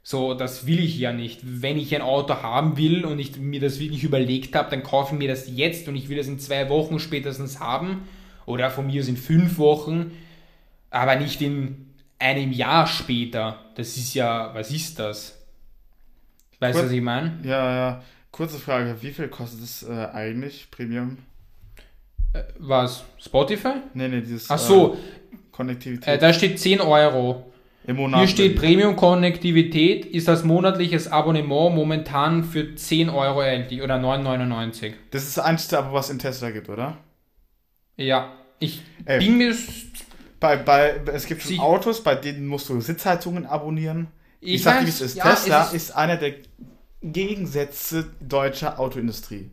[0.05, 1.41] So, das will ich ja nicht.
[1.43, 5.15] Wenn ich ein Auto haben will und ich mir das wirklich überlegt habe, dann kaufe
[5.15, 8.09] ich mir das jetzt und ich will das in zwei Wochen spätestens haben.
[8.45, 10.11] Oder von mir sind fünf Wochen,
[10.91, 13.61] aber nicht in einem Jahr später.
[13.77, 15.39] Das ist ja, was ist das?
[16.59, 17.39] Weißt du, was ich meine?
[17.45, 18.03] Ja, ja.
[18.33, 21.19] Kurze Frage, wie viel kostet es äh, eigentlich, Premium?
[22.33, 23.05] Äh, was?
[23.19, 23.75] Spotify?
[23.95, 24.51] Nee, nee, dieses.
[24.51, 24.95] Ach so.
[24.95, 24.97] Äh,
[25.53, 26.09] Konnektivität.
[26.09, 27.53] Äh, da steht 10 Euro.
[27.85, 28.21] Im Monat.
[28.21, 34.93] Hier steht Premium-Konnektivität ist das monatliches Abonnement momentan für 10 Euro erhältlich oder 9,99.
[35.11, 36.99] Das ist das einzige Abo, was in Tesla gibt, oder?
[37.97, 38.33] Ja.
[38.61, 39.55] Ich Ey, bin mir.
[40.39, 44.09] Bei, bei, es gibt schon Autos, bei denen musst du Sitzheizungen abonnieren.
[44.41, 45.17] Ich, ich sag dir, wie es ist.
[45.17, 46.35] Ja, Tesla ist, ist einer der
[47.03, 49.51] Gegensätze deutscher Autoindustrie.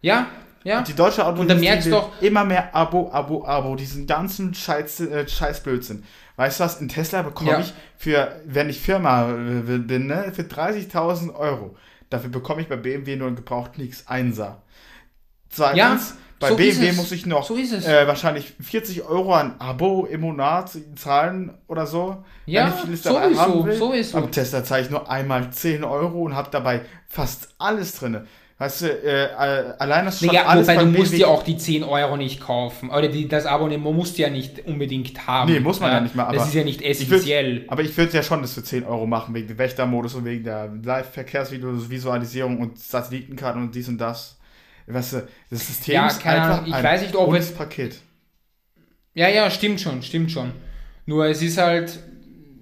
[0.00, 0.26] Ja,
[0.64, 0.78] ja.
[0.78, 6.04] Und die deutsche Autoindustrie doch immer mehr Abo, Abo, Abo, diesen ganzen Scheiß, äh, Scheißblödsinn.
[6.36, 7.60] Weißt du was, in Tesla bekomme ja.
[7.60, 11.76] ich für, wenn ich Firma äh, bin, ne, für 30.000 Euro.
[12.10, 14.62] Dafür bekomme ich bei BMW nur gebraucht nichts Einser.
[15.48, 15.98] Zweitens, ja,
[16.40, 20.70] bei so BMW muss ich noch so äh, wahrscheinlich 40 Euro an Abo im Monat
[20.96, 22.24] zahlen oder so.
[22.46, 23.74] Ja, wenn ich sowieso, haben will.
[23.74, 24.18] sowieso.
[24.18, 28.26] Am Tesla zahle ich nur einmal 10 Euro und habe dabei fast alles drin.
[28.60, 31.56] Weißt du, äh, äh, allein das schon naja, alles wobei du musst ja auch die
[31.56, 32.90] 10 Euro nicht kaufen.
[32.90, 35.50] Oder die, das Abonnement musst du ja nicht unbedingt haben.
[35.50, 36.24] Nee, muss man ja, ja nicht mal.
[36.24, 37.62] Aber das ist ja nicht essentiell.
[37.62, 40.26] Ich aber ich würde ja schon das für 10 Euro machen, wegen dem Wächtermodus und
[40.26, 44.38] wegen der Live-Verkehrsvisualisierung und Satellitenkarten und dies und das.
[44.86, 47.96] Weißt du, das System ja, ist einfach Ahnung, ich ein weiß nicht, ob es Paket.
[49.14, 50.52] Ja, ja, stimmt schon, stimmt schon.
[51.06, 51.98] Nur es ist halt,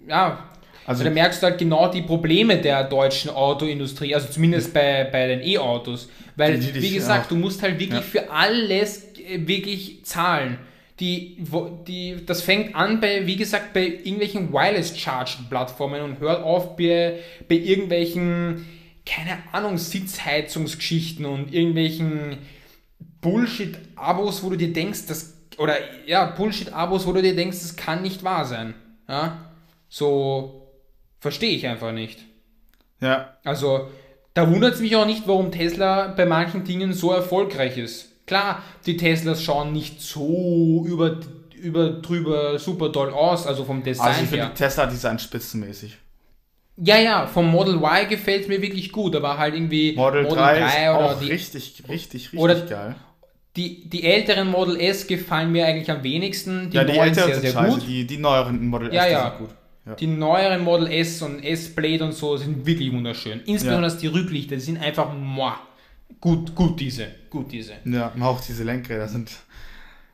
[0.06, 0.47] ja,
[0.88, 5.26] also, da merkst du halt genau die Probleme der deutschen Autoindustrie, also zumindest bei, bei
[5.26, 6.08] den E-Autos.
[6.34, 7.36] Weil, die, die, wie gesagt, ja.
[7.36, 8.22] du musst halt wirklich ja.
[8.22, 10.56] für alles äh, wirklich zahlen.
[10.98, 16.74] Die, wo, die, das fängt an bei, wie gesagt, bei irgendwelchen Wireless-Charging-Plattformen und hört auf
[16.74, 18.64] bei, bei irgendwelchen,
[19.04, 22.38] keine Ahnung, Sitzheizungsgeschichten und irgendwelchen
[23.20, 25.74] Bullshit-Abos, wo du dir denkst, das, oder
[26.06, 28.72] ja, Bullshit-Abos, wo du dir denkst, das kann nicht wahr sein.
[29.06, 29.52] Ja?
[29.90, 30.67] So,
[31.20, 32.20] Verstehe ich einfach nicht.
[33.00, 33.36] Ja.
[33.44, 33.88] Also,
[34.34, 38.26] da wundert es mich auch nicht, warum Tesla bei manchen Dingen so erfolgreich ist.
[38.26, 41.18] Klar, die Teslas schauen nicht so über,
[41.54, 45.98] über drüber super toll aus, also vom Design also ich finde Tesla Design spitzenmäßig.
[46.76, 50.38] Ja, ja, vom Model Y gefällt es mir wirklich gut, aber halt irgendwie Model, Model
[50.38, 52.94] 3, 3 oder die, richtig, richtig, richtig oder geil.
[53.56, 56.70] Die, die älteren Model S gefallen mir eigentlich am wenigsten.
[56.70, 57.88] Die ja, die älteren sehr, sehr scheiße, gut.
[57.88, 59.22] Die, die neueren Model ja, S ja.
[59.22, 59.56] sind gut.
[59.88, 59.94] Ja.
[59.94, 63.40] Die neueren Model S und S-Blade und so sind wirklich wunderschön.
[63.46, 63.98] Insbesondere ja.
[63.98, 65.58] die Rücklichter, die sind einfach muah.
[66.20, 67.72] gut, gut diese, gut diese.
[67.84, 69.30] Ja, auch diese Lenkräder sind.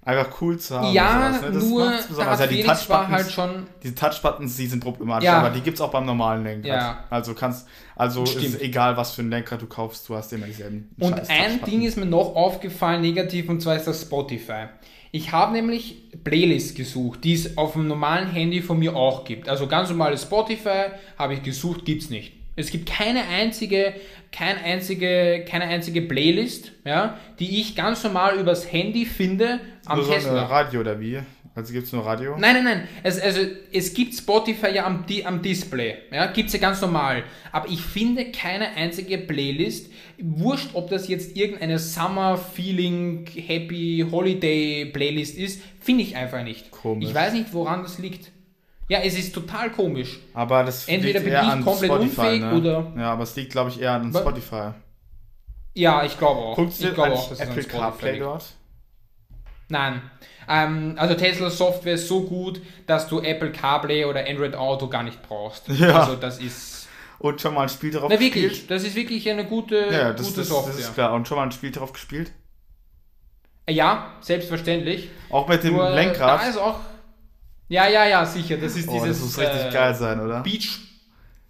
[0.04, 0.92] einfach cool zu haben.
[0.92, 1.58] Ja, ne?
[1.58, 3.66] nur da ja, die Felix war halt schon...
[3.82, 5.38] Diese Touchbuttons, die sind problematisch, ja.
[5.38, 6.68] aber die gibt es auch beim normalen Lenkrad.
[6.68, 7.04] Ja.
[7.10, 8.44] Also kannst, also Stimmt.
[8.44, 11.82] ist egal, was für ein Lenkrad du kaufst, du hast immer dieselben Und ein Ding
[11.82, 14.66] ist mir noch aufgefallen, negativ, und zwar ist das Spotify.
[15.14, 19.48] Ich habe nämlich Playlists gesucht, die es auf dem normalen Handy von mir auch gibt.
[19.48, 22.32] Also ganz normales Spotify habe ich gesucht, gibt es nicht.
[22.56, 23.94] Es gibt keine einzige,
[24.32, 30.08] keine einzige, keine einzige Playlist, ja, die ich ganz normal übers Handy finde am nur
[30.08, 30.48] Tesla.
[30.48, 31.20] So Radio oder wie?
[31.56, 32.36] Also gibt es nur Radio?
[32.36, 32.88] Nein, nein, nein.
[33.04, 33.40] Es, also,
[33.72, 35.98] es gibt Spotify ja am, am Display.
[36.10, 37.22] Ja, gibt es ja ganz normal.
[37.52, 39.90] Aber ich finde keine einzige Playlist.
[40.18, 46.72] Wurscht, ob das jetzt irgendeine Summer Feeling Happy Holiday Playlist ist, finde ich einfach nicht.
[46.72, 47.08] Komisch.
[47.08, 48.32] Ich weiß nicht, woran das liegt.
[48.88, 50.18] Ja, es ist total komisch.
[50.34, 52.54] Aber das Entweder bin ich komplett Spotify, unfähig ne?
[52.54, 52.92] oder.
[52.96, 54.72] Ja, aber es liegt, glaube ich, eher an Spotify.
[55.74, 56.56] Ja, ich glaube auch.
[56.56, 58.44] Guckst du ich glaube auch, dass Apple CarPlay dort?
[59.68, 60.02] Nein.
[60.48, 65.02] Ähm, also Tesla Software ist so gut, dass du Apple CarPlay oder Android Auto gar
[65.02, 65.68] nicht brauchst.
[65.68, 66.00] Ja.
[66.00, 66.88] Also das ist.
[67.18, 68.44] Und schon mal ein Spiel darauf Na, gespielt?
[68.44, 70.72] wirklich, das ist wirklich eine gute, ja, das, gute das, Software.
[70.74, 71.14] Das ist klar.
[71.14, 72.32] Und schon mal ein Spiel darauf gespielt?
[73.68, 75.08] Ja, selbstverständlich.
[75.30, 76.42] Auch mit dem Nur, Lenkrad?
[76.42, 76.76] Da ist auch
[77.68, 78.56] ja, ja, ja, sicher.
[78.56, 79.18] Das ist oh, dieses.
[79.18, 80.40] Das muss richtig äh, geil sein, oder?
[80.40, 80.80] Beach.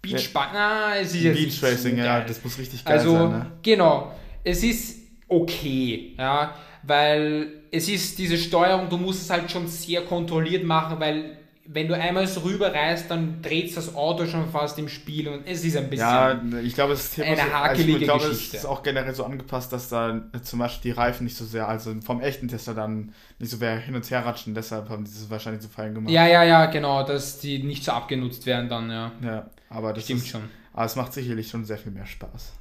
[0.01, 0.31] Beach.
[0.33, 0.49] Ja.
[0.53, 3.29] Na, es ist Beach Racing, so ja, das muss richtig geil also, sein.
[3.29, 3.51] Ne?
[3.61, 4.15] Genau.
[4.43, 10.01] Es ist okay, ja, weil es ist diese Steuerung, du musst es halt schon sehr
[10.05, 14.87] kontrolliert machen, weil wenn du einmal so rüberreißt, dann dreht das Auto schon fast im
[14.87, 17.97] Spiel und es ist ein bisschen ja, ich glaube, das Thema eine so, hakelige also
[17.97, 18.57] ich glaube, Geschichte.
[18.57, 21.67] Es ist auch generell so angepasst, dass da zum Beispiel die Reifen nicht so sehr,
[21.67, 25.11] also vom echten Tester dann nicht so sehr hin und her ratschen, deshalb haben die
[25.11, 26.13] das wahrscheinlich so fein gemacht.
[26.13, 29.11] Ja, ja, ja, genau, dass die nicht so abgenutzt werden dann, ja.
[29.23, 30.41] Ja, aber das Stimmt ist, schon.
[30.71, 32.53] Aber es macht sicherlich schon sehr viel mehr Spaß.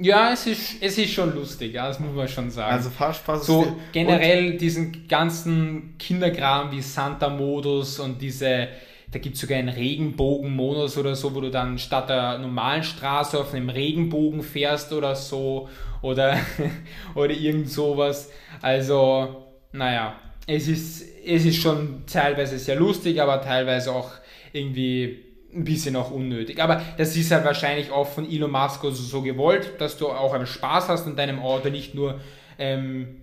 [0.00, 2.72] Ja, es ist, es ist schon lustig, ja, das muss man schon sagen.
[2.72, 8.68] Also Fahrspaß So ist generell diesen ganzen Kinderkram wie Santa-Modus und diese,
[9.10, 13.40] da gibt es sogar einen Regenbogen-Modus oder so, wo du dann statt der normalen Straße
[13.40, 15.68] auf einem Regenbogen fährst oder so
[16.00, 16.38] oder,
[17.16, 18.30] oder irgend sowas.
[18.62, 20.14] Also, naja,
[20.46, 24.12] es ist, es ist schon teilweise sehr lustig, aber teilweise auch
[24.52, 25.27] irgendwie
[25.58, 26.62] ein bisschen auch unnötig.
[26.62, 30.32] Aber das ist halt wahrscheinlich auch von Elon Musk also so gewollt, dass du auch
[30.32, 32.20] einen Spaß hast in deinem Auto, nicht nur
[32.58, 33.20] ähm,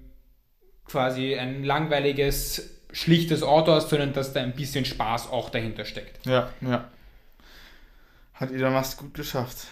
[0.86, 6.26] quasi ein langweiliges, schlichtes Auto hast, sondern dass da ein bisschen Spaß auch dahinter steckt.
[6.26, 6.89] Ja, ja.
[8.34, 9.67] Hat Elon Musk gut geschafft.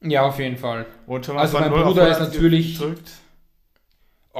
[0.00, 0.86] Ja, auf jeden Fall.
[1.08, 2.78] also mein Bruder ist natürlich...
[2.78, 3.10] Gedrückt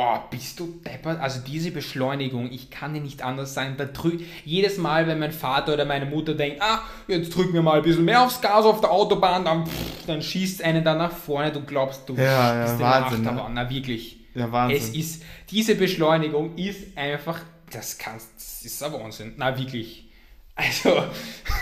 [0.01, 1.21] Oh, bist du deppert?
[1.21, 3.75] Also diese Beschleunigung, ich kann dir nicht anders sagen.
[3.77, 7.63] Da drück, jedes Mal, wenn mein Vater oder meine Mutter denkt, ah, jetzt drücken wir
[7.63, 10.95] mal ein bisschen mehr aufs Gas auf der Autobahn, dann, pff, dann schießt einen da
[10.95, 13.45] nach vorne, du glaubst, du ja, bist ja, Wahnsinn, ne?
[13.51, 14.21] Na wirklich.
[14.37, 14.79] Ja, Wahnsinn.
[14.79, 17.41] Es ist, diese Beschleunigung ist einfach,
[17.73, 19.35] das kannst, das ist ein Wahnsinn.
[19.37, 20.09] Na wirklich.
[20.55, 21.03] Also,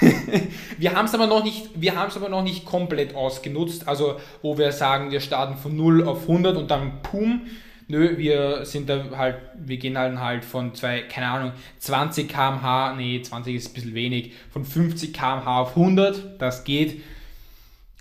[0.79, 3.89] wir haben es aber noch nicht, wir haben es aber noch nicht komplett ausgenutzt.
[3.89, 7.47] Also, wo wir sagen, wir starten von 0 auf 100 und dann pum,
[7.89, 12.95] nö, wir sind da halt, wir gehen dann halt von zwei, keine Ahnung, 20 km/h,
[12.95, 17.03] nee, 20 ist ein bisschen wenig, von 50 km/h auf 100, das geht.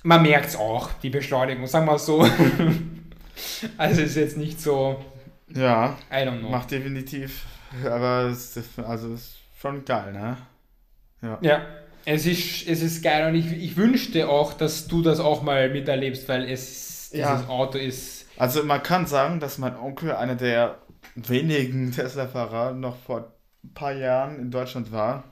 [0.03, 2.27] Man merkt es auch, die Beschleunigung, sagen wir so.
[3.77, 5.03] also ist jetzt nicht so.
[5.53, 6.49] Ja, I don't know.
[6.49, 7.45] macht definitiv,
[7.83, 10.37] aber es ist, also ist schon geil, ne?
[11.21, 11.37] Ja.
[11.41, 11.65] ja.
[12.07, 15.69] Es ist, es ist geil und ich, ich wünschte auch, dass du das auch mal
[15.69, 17.47] miterlebst, weil es, dieses ja.
[17.47, 20.79] Auto ist also man kann sagen, dass mein Onkel einer der
[21.15, 23.31] wenigen Tesla-Fahrer noch vor
[23.63, 25.23] ein paar Jahren in Deutschland war.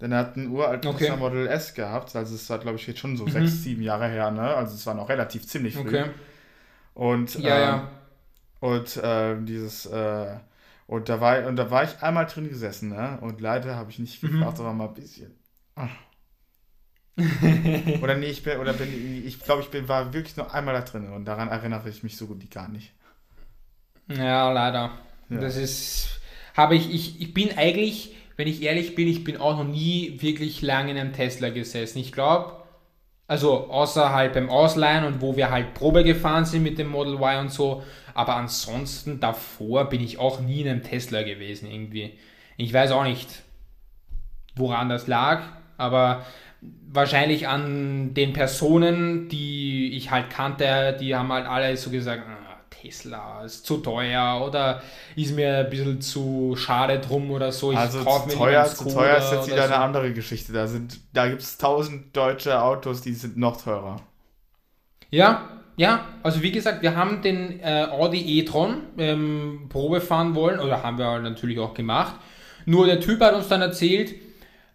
[0.00, 1.06] Denn er hat ein uralten okay.
[1.06, 2.14] Tesla Model S gehabt.
[2.14, 3.30] Also es war, glaube ich, jetzt schon so mhm.
[3.30, 4.30] sechs, sieben Jahre her.
[4.30, 4.42] Ne?
[4.42, 5.88] Also es war noch relativ ziemlich früh.
[5.88, 6.04] Okay.
[6.94, 7.88] Und, ja, ähm, ja.
[8.60, 10.36] und äh, dieses äh,
[10.88, 13.18] und da war und da war ich einmal drin gesessen, ne?
[13.20, 14.40] Und leider habe ich nicht viel mhm.
[14.40, 15.38] gemacht, aber mal ein bisschen.
[15.74, 15.90] Ach.
[18.02, 20.82] oder nee, ich bin, oder bin, ich glaube, ich bin, war wirklich nur einmal da
[20.82, 22.92] drin und daran erinnere ich mich so gut wie gar nicht.
[24.08, 24.92] Ja, leider.
[25.28, 25.40] Ja.
[25.40, 26.20] Das ist,
[26.56, 30.16] habe ich, ich, ich bin eigentlich, wenn ich ehrlich bin, ich bin auch noch nie
[30.20, 31.98] wirklich lange in einem Tesla gesessen.
[31.98, 32.52] Ich glaube,
[33.26, 37.14] also außer halt beim Ausleihen und wo wir halt Probe gefahren sind mit dem Model
[37.14, 37.82] Y und so,
[38.14, 42.18] aber ansonsten davor bin ich auch nie in einem Tesla gewesen irgendwie.
[42.56, 43.42] Ich weiß auch nicht,
[44.56, 45.42] woran das lag,
[45.76, 46.24] aber
[46.60, 52.56] wahrscheinlich an den Personen, die ich halt kannte, die haben halt alle so gesagt, ah,
[52.70, 54.82] Tesla ist zu teuer oder
[55.16, 57.72] ist mir ein bisschen zu schade drum oder so.
[57.72, 59.74] Ich also zu teuer, zu teuer ist jetzt wieder so.
[59.74, 60.52] eine andere Geschichte.
[60.52, 60.68] Da,
[61.12, 64.00] da gibt es tausend deutsche Autos, die sind noch teurer.
[65.10, 70.58] Ja, Ja, also wie gesagt, wir haben den äh, Audi e-tron ähm, Probe fahren wollen,
[70.58, 72.16] oder haben wir natürlich auch gemacht.
[72.66, 74.12] Nur der Typ hat uns dann erzählt,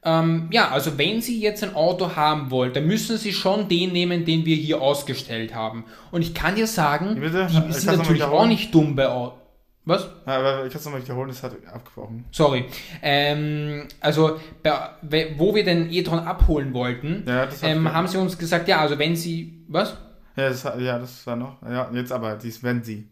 [0.06, 3.92] ähm, ja, also wenn Sie jetzt ein Auto haben wollen, dann müssen Sie schon den
[3.94, 5.86] nehmen, den wir hier ausgestellt haben.
[6.12, 7.48] Und ich kann dir sagen, Bitte?
[7.68, 9.40] die sind natürlich auch nicht dumm bei Autos.
[9.86, 10.10] Was?
[10.26, 12.24] Ja, aber ich kann es nochmal wiederholen, das hat abgebrochen.
[12.32, 12.66] Sorry.
[13.02, 18.70] Ähm, also, bei, wo wir den e-tron abholen wollten, ja, ähm, haben sie uns gesagt,
[18.70, 19.66] ja, also wenn sie.
[19.68, 19.98] Was?
[20.38, 21.62] Ja, das, ja, das war noch.
[21.64, 23.10] Ja, jetzt aber, dies, wenn sie.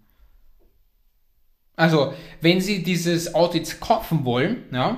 [1.76, 4.98] Also, wenn Sie dieses Auto jetzt kaufen wollen, ja,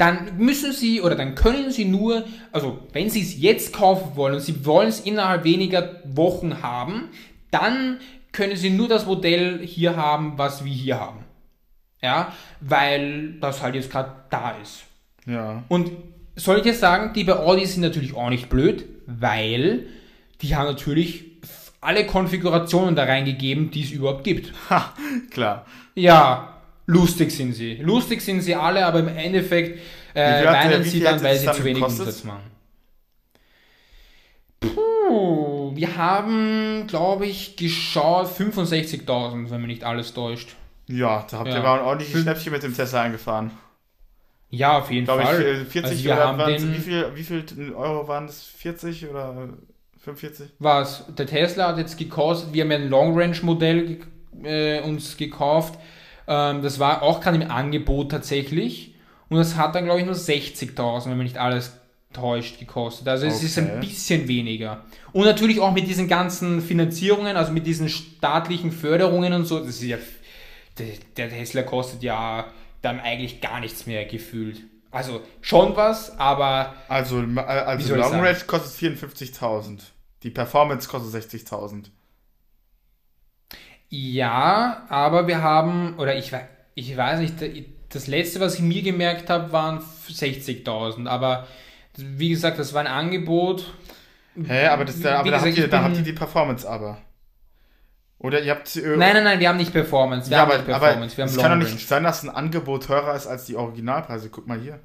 [0.00, 4.34] dann müssen Sie oder dann können Sie nur, also wenn Sie es jetzt kaufen wollen
[4.34, 7.10] und Sie wollen es innerhalb weniger Wochen haben,
[7.50, 7.98] dann
[8.32, 11.24] können Sie nur das Modell hier haben, was wir hier haben.
[12.00, 14.84] Ja, weil das halt jetzt gerade da ist.
[15.26, 15.64] Ja.
[15.68, 15.90] Und
[16.34, 19.86] soll ich jetzt sagen, die bei Audi sind natürlich auch nicht blöd, weil
[20.40, 21.26] die haben natürlich
[21.82, 24.54] alle Konfigurationen da reingegeben, die es überhaupt gibt.
[24.70, 24.94] Ha,
[25.30, 25.66] klar.
[25.94, 26.59] Ja,
[26.90, 27.76] lustig sind sie.
[27.76, 29.78] Lustig sind sie alle, aber im Endeffekt
[30.14, 32.50] äh, weinen sie dann, weil sie zu wenig Umsatz machen.
[34.60, 40.56] Puh, wir haben, glaube ich, geschaut 65.000, wenn mich nicht alles täuscht.
[40.86, 41.62] Ja, da habt ihr ja.
[41.62, 43.52] mal ein ordentliches Schnäppchen mit dem Tesla eingefahren.
[44.50, 45.62] Ja, auf jeden Glaube Fall.
[45.62, 48.42] Ich, 40 also haben den, wie, viel, wie viel Euro waren das?
[48.42, 49.48] 40 oder
[49.98, 50.50] 45?
[50.58, 51.04] Was?
[51.16, 53.98] Der Tesla hat jetzt gekostet, wir haben ein Long Range Modell
[54.42, 55.78] äh, uns gekauft.
[56.30, 58.94] Ähm, das war auch gerade im Angebot tatsächlich.
[59.28, 61.72] Und das hat dann, glaube ich, nur 60.000, wenn man nicht alles
[62.12, 63.08] täuscht, gekostet.
[63.08, 63.46] Also es okay.
[63.46, 64.84] ist ein bisschen weniger.
[65.12, 69.58] Und natürlich auch mit diesen ganzen Finanzierungen, also mit diesen staatlichen Förderungen und so.
[69.58, 69.98] Das ist ja,
[71.16, 72.46] der Tesla kostet ja
[72.82, 74.62] dann eigentlich gar nichts mehr gefühlt.
[74.92, 76.74] Also schon was, aber.
[76.88, 79.80] Also, äh, also Long Range kostet 54.000.
[80.22, 81.86] Die Performance kostet 60.000.
[83.90, 86.32] Ja, aber wir haben, oder ich,
[86.74, 87.34] ich weiß nicht,
[87.88, 91.08] das letzte, was ich mir gemerkt habe, waren 60.000.
[91.08, 91.46] Aber
[91.96, 93.72] wie gesagt, das war ein Angebot.
[94.36, 96.68] Hä, hey, aber, das, da, aber gesagt, da, habt ihr, da habt ihr die Performance
[96.68, 96.98] aber.
[98.18, 98.76] Oder ihr habt.
[98.76, 100.30] Äh, nein, nein, nein, wir haben nicht Performance.
[100.30, 101.16] Wir ja, haben aber, nicht Performance.
[101.16, 104.30] wir haben es kann doch nicht sein, dass ein Angebot teurer ist als die Originalpreise.
[104.30, 104.78] Guck mal hier.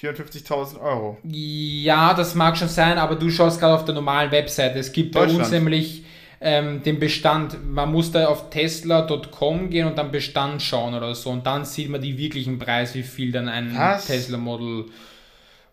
[0.00, 1.18] 54.000 Euro.
[1.24, 4.78] Ja, das mag schon sein, aber du schaust gerade auf der normalen Webseite.
[4.78, 6.04] Es gibt bei uns nämlich
[6.40, 7.58] ähm, den Bestand.
[7.64, 11.30] Man muss da auf tesla.com gehen und dann Bestand schauen oder so.
[11.30, 14.06] Und dann sieht man die wirklichen Preise, wie viel dann ein Was?
[14.06, 14.86] Tesla Model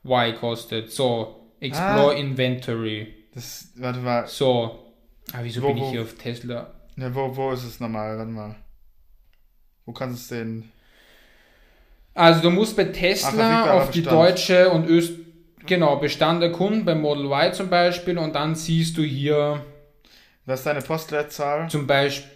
[0.04, 0.92] Y kostet.
[0.92, 2.20] So, Explore ah.
[2.20, 3.14] Inventory.
[3.34, 4.28] Das, warte mal.
[4.28, 4.80] So.
[5.32, 6.74] Ah, wieso wo, bin ich hier auf Tesla?
[6.98, 8.18] Ja, wo, wo ist es nochmal?
[8.18, 8.56] Warte mal.
[9.86, 10.72] Wo kannst du es denn?
[12.14, 15.14] Also du musst bei Tesla Ach, auf die deutsche und Öst
[15.66, 19.64] genau Bestand erkunden, bei Model Y zum Beispiel, und dann siehst du hier.
[20.48, 21.70] Was ist deine Postleitzahl?
[21.70, 22.32] Zum Beispiel.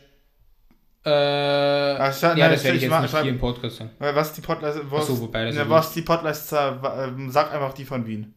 [1.05, 3.91] Äh, Ach, ja, nein, das werde ich jetzt nicht hier im Podcast sagen.
[3.99, 4.91] Was ist die Postleitzahl?
[4.91, 6.79] Was, so, wobei, das ne, was die Postleitzahl?
[7.07, 8.35] Ähm, sag einfach die von Wien.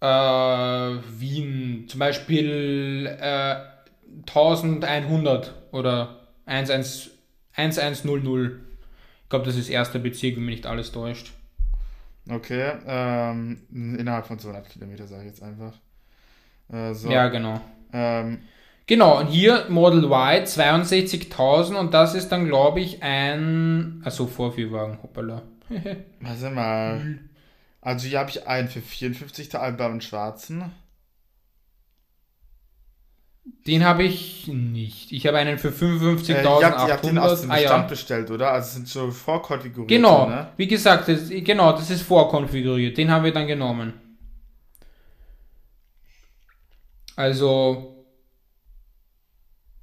[0.00, 3.56] Äh, Wien, zum Beispiel äh,
[4.26, 7.10] 1100 oder 11,
[7.54, 8.52] 1100.
[9.24, 11.32] Ich glaube, das ist erster Bezirk, wenn mich nicht alles täuscht.
[12.28, 15.74] Okay, ähm, innerhalb von 200 Kilometer sage ich jetzt einfach.
[16.72, 17.10] Äh, so.
[17.10, 17.60] Ja, genau.
[17.92, 18.38] Ähm,
[18.86, 24.02] genau, und hier Model Y 62.000 und das ist dann, glaube ich, ein.
[24.04, 25.42] Also Vorführwagen, hoppala.
[26.20, 27.18] Warte mal.
[27.80, 30.72] Also hier habe ich einen für 54.000 beim schwarzen.
[33.66, 35.12] Den habe ich nicht.
[35.12, 36.30] Ich habe einen für 55.800.
[36.30, 37.82] Äh, ihr, habt, ihr habt den aus dem Bestand ah, ja.
[37.82, 38.52] bestellt, oder?
[38.52, 39.88] Also sind so vorkonfiguriert.
[39.88, 40.48] Genau, ne?
[40.56, 42.96] wie gesagt, das, genau, das ist vorkonfiguriert.
[42.96, 43.92] Den haben wir dann genommen.
[47.16, 48.04] Also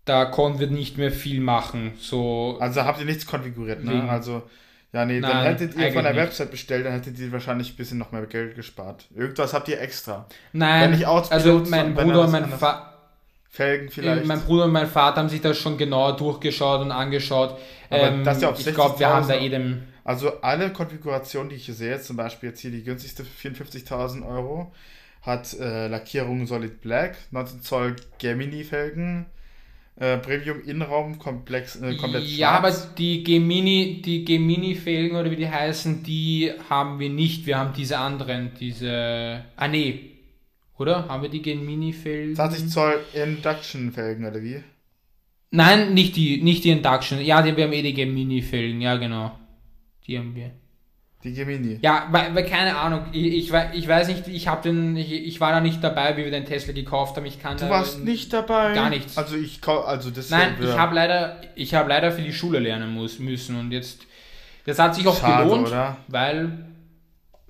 [0.05, 1.93] da konnten wir nicht mehr viel machen.
[1.99, 4.09] So also habt ihr nichts konfiguriert, ne?
[4.09, 4.43] Also
[4.91, 7.75] ja, nee, Nein, dann hättet ihr von der Website bestellt, dann hättet ihr wahrscheinlich ein
[7.75, 9.07] bisschen noch mehr Geld gespart.
[9.15, 10.27] Irgendwas habt ihr extra.
[10.51, 12.93] Nein, also mein Bruder und mein Vater
[13.53, 14.25] Felgen vielleicht.
[14.25, 17.59] Mein Bruder und mein Vater haben sich das schon genauer durchgeschaut und angeschaut.
[17.91, 19.87] Ähm, das ja auf ich glaube, wir haben da eben.
[20.03, 24.27] Also alle Konfigurationen, die ich hier sehe, zum Beispiel jetzt hier die günstigste für 54.000
[24.27, 24.73] Euro,
[25.23, 29.25] hat äh, Lackierung Solid Black, 19 Zoll Gemini-Felgen,
[29.95, 32.81] äh, Premium Innenraum komplex, äh, komplett Ja, schwarz.
[32.85, 37.45] aber die Gemini, die Gemini-Felgen oder wie die heißen, die haben wir nicht.
[37.45, 39.43] Wir haben diese anderen, diese.
[39.55, 40.11] Ah nee,
[40.77, 41.07] oder?
[41.07, 42.35] Haben wir die Gemini-Felgen?
[42.35, 44.61] 20 Zoll Induction-Felgen, oder wie?
[45.51, 47.21] Nein, nicht die, nicht die Induction.
[47.21, 49.37] Ja, die, wir haben eh die Gemini-Felgen, ja genau.
[50.07, 50.51] Die haben wir.
[51.23, 51.79] Die Gemini.
[51.81, 55.39] Ja, weil, weil keine Ahnung, ich, ich, ich weiß nicht, ich habe den, ich, ich
[55.39, 57.25] war da nicht dabei, wie wir den Tesla gekauft haben.
[57.25, 58.73] Ich kann du warst nicht dabei?
[58.73, 59.17] Gar nichts.
[59.17, 62.93] Also ich also das Nein, ich habe leider, ich habe leider für die Schule lernen
[62.93, 64.01] muss, müssen und jetzt,
[64.65, 65.95] das hat sich auch schade, gelohnt, oder?
[66.09, 66.65] weil,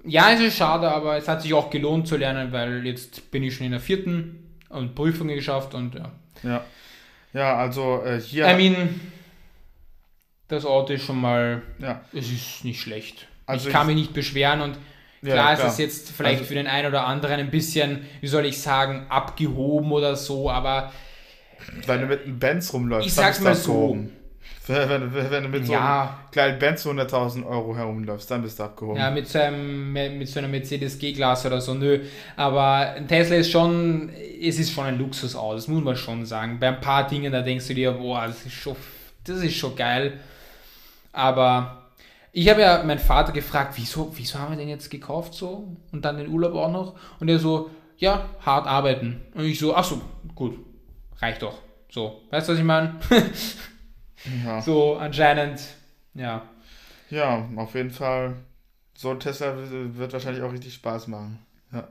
[0.05, 3.41] ja, es ist schade, aber es hat sich auch gelohnt zu lernen, weil jetzt bin
[3.41, 6.11] ich schon in der vierten und Prüfungen geschafft und ja.
[6.43, 6.63] Ja,
[7.33, 8.47] ja also äh, hier.
[8.47, 8.99] I mean,
[10.47, 12.01] das Auto ist schon mal, ja.
[12.13, 13.27] es ist nicht schlecht.
[13.45, 14.77] Also ich kann ich, mich nicht beschweren und
[15.21, 15.67] klar, ja, klar.
[15.67, 18.61] ist es jetzt vielleicht also, für den einen oder anderen ein bisschen, wie soll ich
[18.61, 20.91] sagen, abgehoben oder so, aber.
[21.85, 23.97] Wenn du mit einem Benz rumläufst, ich sag's mal so.
[24.65, 28.63] Wenn, wenn, wenn, du mit so einem kleinen Benz 100.000 Euro herumläufst, dann bist du
[28.63, 28.97] abgehoben.
[28.97, 31.99] Ja, mit so, einem, mit so einer Mercedes G-Klasse oder so, nö.
[32.37, 36.59] Aber ein Tesla ist schon, es ist schon ein Luxusauto, das muss man schon sagen.
[36.61, 38.77] Bei ein paar Dingen, da denkst du dir, boah, das ist schon,
[39.25, 40.19] das ist schon geil.
[41.11, 41.82] Aber
[42.35, 45.77] ich habe ja meinen Vater gefragt, wieso, wieso haben wir den jetzt gekauft so?
[45.91, 46.95] Und dann den Urlaub auch noch?
[47.19, 49.21] Und er so, ja, hart arbeiten.
[49.35, 50.01] Und ich so, ach so,
[50.33, 50.57] gut,
[51.19, 51.59] reicht doch.
[51.89, 52.99] So, weißt du, was ich meine?
[54.43, 54.61] ja.
[54.61, 55.59] So, anscheinend,
[56.15, 56.43] ja.
[57.09, 58.35] Ja, auf jeden Fall.
[58.95, 61.39] So ein Tesla wird wahrscheinlich auch richtig Spaß machen.
[61.71, 61.87] Ja.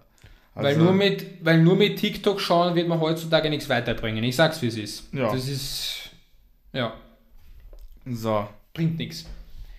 [0.54, 4.24] Also, weil, nur mit, weil nur mit TikTok schauen wird man heutzutage nichts weiterbringen.
[4.24, 5.14] Ich sag's, wie es ist.
[5.14, 5.30] Ja.
[5.30, 6.10] Das ist,
[6.72, 6.94] ja.
[8.06, 8.48] So.
[8.72, 9.26] Bringt nichts.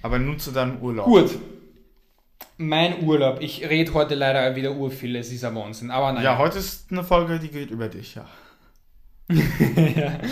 [0.03, 1.05] Aber nun zu deinem Urlaub.
[1.05, 1.31] Gut.
[2.57, 3.41] Mein Urlaub.
[3.41, 5.89] Ich rede heute leider wieder urviel, es ist ein Wahnsinn.
[5.89, 6.23] Aber nein.
[6.23, 8.25] Ja, heute ist eine Folge, die geht über dich, ja.
[9.29, 10.19] ja.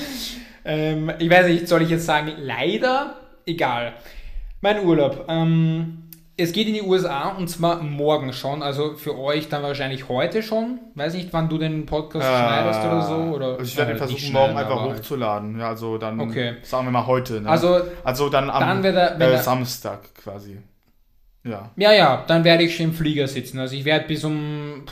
[0.64, 3.16] Ähm, ich weiß nicht, soll ich jetzt sagen, leider?
[3.48, 3.94] Egal.
[4.62, 5.26] Mein Urlaub.
[5.28, 6.04] Ähm,
[6.42, 10.42] es geht in die USA und zwar morgen schon, also für euch dann wahrscheinlich heute
[10.42, 10.80] schon.
[10.96, 13.16] Weiß nicht, wann du den Podcast äh, schneidest oder so.
[13.36, 15.60] Oder, also ich werde äh, versuchen, morgen einfach hochzuladen.
[15.60, 16.56] Ja, also dann okay.
[16.64, 17.42] sagen wir mal heute.
[17.42, 17.50] Ne?
[17.50, 20.58] Also, also dann am dann er, äh, Samstag quasi.
[21.44, 21.72] Ja.
[21.76, 23.60] Ja, ja, dann werde ich schon im Flieger sitzen.
[23.60, 24.86] Also ich werde bis um,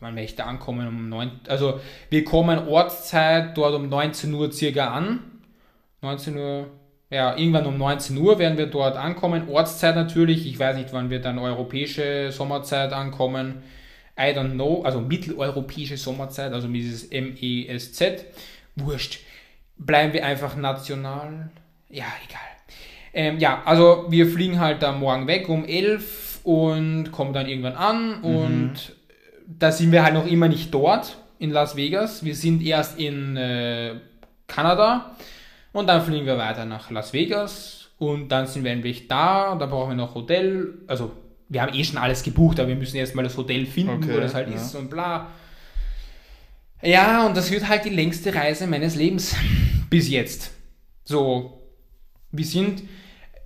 [0.00, 0.88] wann werde ich da ankommen?
[0.88, 1.80] Um 9, also
[2.10, 5.20] wir kommen Ortszeit dort um 19 Uhr circa an.
[6.02, 6.66] 19 Uhr
[7.10, 9.48] ja, irgendwann um 19 Uhr werden wir dort ankommen.
[9.48, 10.46] Ortszeit natürlich.
[10.46, 13.62] Ich weiß nicht, wann wir dann europäische Sommerzeit ankommen.
[14.18, 14.82] I don't know.
[14.82, 18.24] Also mitteleuropäische Sommerzeit, also dieses M-E-S-Z.
[18.74, 19.20] Wurscht.
[19.76, 21.50] Bleiben wir einfach national.
[21.90, 22.40] Ja, egal.
[23.12, 27.74] Ähm, ja, also wir fliegen halt da morgen weg um 11 und kommen dann irgendwann
[27.74, 28.18] an.
[28.18, 28.24] Mhm.
[28.24, 28.72] Und
[29.46, 32.24] da sind wir halt noch immer nicht dort in Las Vegas.
[32.24, 33.94] Wir sind erst in äh,
[34.48, 35.16] Kanada.
[35.76, 39.56] Und dann fliegen wir weiter nach Las Vegas und dann sind wir endlich da.
[39.56, 40.72] Da brauchen wir noch Hotel.
[40.86, 41.12] Also,
[41.50, 44.18] wir haben eh schon alles gebucht, aber wir müssen erstmal das Hotel finden, okay, wo
[44.18, 44.54] das halt ja.
[44.54, 45.26] ist und bla.
[46.80, 49.36] Ja, und das wird halt die längste Reise meines Lebens
[49.90, 50.50] bis jetzt.
[51.04, 51.60] So,
[52.32, 52.82] wir sind,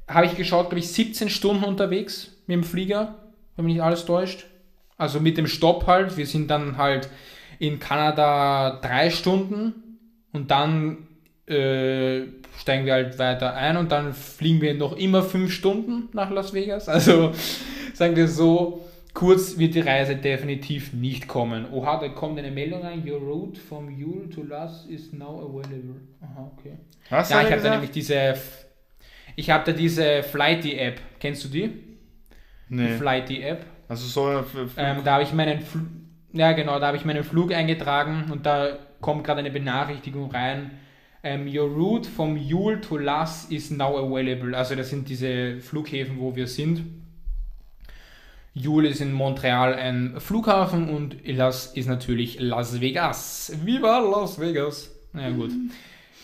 [0.06, 3.16] habe ich geschaut, glaube ich, 17 Stunden unterwegs mit dem Flieger,
[3.56, 4.46] wenn mich nicht alles täuscht.
[4.96, 6.16] Also mit dem Stopp halt.
[6.16, 7.08] Wir sind dann halt
[7.58, 9.98] in Kanada drei Stunden
[10.32, 11.08] und dann
[11.50, 12.26] äh,
[12.58, 16.54] steigen wir halt weiter ein und dann fliegen wir noch immer fünf Stunden nach Las
[16.54, 16.88] Vegas.
[16.88, 17.32] Also
[17.94, 18.84] sagen wir so,
[19.14, 21.66] kurz wird die Reise definitiv nicht kommen.
[21.72, 26.00] Oha, da kommt eine Meldung rein, your route from Yule to Las is now available.
[26.22, 26.78] Aha, okay.
[27.08, 28.34] Was ja, ich habe da nämlich diese,
[29.36, 31.00] ich habe da diese Flighty-App.
[31.18, 31.70] Kennst du die?
[32.68, 32.86] Nee.
[32.86, 33.64] Die Flighty-App.
[33.88, 34.44] Also so
[34.76, 35.80] ähm, da habe ich meinen, Fl
[36.32, 40.70] ja genau, da habe ich meinen Flug eingetragen und da kommt gerade eine Benachrichtigung rein,
[41.22, 44.54] um, ähm, your route from Yule to Las is now available.
[44.54, 46.84] Also das sind diese Flughäfen, wo wir sind.
[48.54, 53.52] Yule ist in Montreal ein Flughafen und Las ist natürlich Las Vegas.
[53.64, 54.90] Viva Las Vegas!
[55.12, 55.52] Na ja, gut.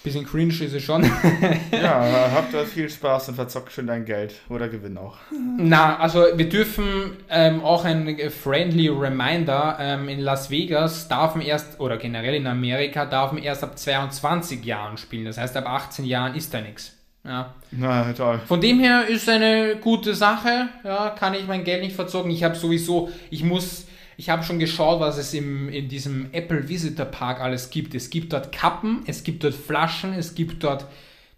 [0.06, 1.02] Bisschen cringe ist es schon.
[1.72, 5.16] ja, habt da viel Spaß und verzockt schön dein Geld oder gewinn auch.
[5.58, 11.44] Na, also wir dürfen ähm, auch ein friendly Reminder, ähm, in Las Vegas darf man
[11.44, 15.24] erst, oder generell in Amerika, darf man erst ab 22 Jahren spielen.
[15.24, 16.92] Das heißt, ab 18 Jahren ist da nichts.
[17.24, 17.56] Ja.
[17.72, 18.40] Na, toll.
[18.46, 20.68] Von dem her ist eine gute Sache.
[20.84, 22.30] Ja, kann ich mein Geld nicht verzocken.
[22.30, 26.68] Ich habe sowieso, ich muss ich habe schon geschaut, was es im, in diesem Apple
[26.68, 27.94] Visitor Park alles gibt.
[27.94, 30.86] Es gibt dort Kappen, es gibt dort Flaschen, es gibt dort